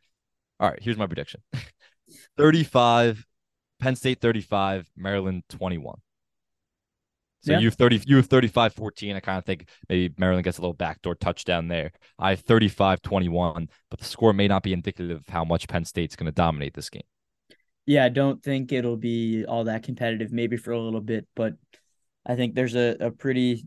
[0.60, 1.42] All right, here's my prediction
[2.38, 3.26] 35,
[3.80, 6.00] Penn State 35, Maryland 21.
[7.44, 7.60] So yeah.
[7.60, 9.16] you have 30, you have 35 14.
[9.16, 11.92] I kind of think maybe Maryland gets a little backdoor touchdown there.
[12.20, 15.86] I have 35 21, but the score may not be indicative of how much Penn
[15.86, 17.02] State's going to dominate this game.
[17.88, 21.56] Yeah, I don't think it'll be all that competitive, maybe for a little bit, but
[22.26, 23.66] I think there's a, a pretty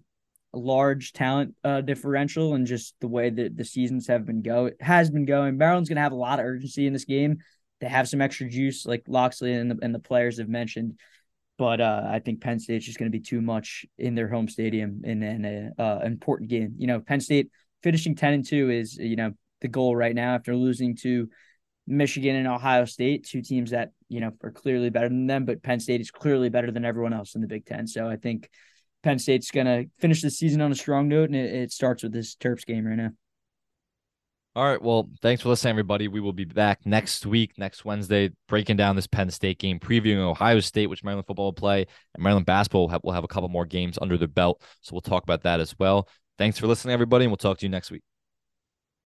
[0.56, 5.10] large talent uh, differential and just the way that the seasons have been go has
[5.10, 5.56] been going.
[5.56, 7.38] Maryland's going to have a lot of urgency in this game.
[7.80, 10.98] They have some extra juice, like Locksley and the, and the players have mentioned.
[11.56, 14.48] But uh, I think Penn State's just going to be too much in their home
[14.48, 16.74] stadium in, an uh, important game.
[16.78, 17.50] You know, Penn State
[17.82, 21.28] finishing ten and two is you know the goal right now after losing to
[21.86, 25.44] Michigan and Ohio State, two teams that you know are clearly better than them.
[25.44, 27.86] But Penn State is clearly better than everyone else in the Big Ten.
[27.86, 28.50] So I think
[29.04, 32.02] Penn State's going to finish the season on a strong note, and it, it starts
[32.02, 33.10] with this Terps game right now.
[34.56, 34.80] All right.
[34.80, 36.08] Well, thanks for listening, everybody.
[36.08, 40.18] We will be back next week, next Wednesday, breaking down this Penn State game, previewing
[40.18, 43.28] Ohio State, which Maryland football will play, and Maryland basketball will have, will have a
[43.28, 44.62] couple more games under their belt.
[44.80, 46.08] So we'll talk about that as well.
[46.38, 48.02] Thanks for listening, everybody, and we'll talk to you next week.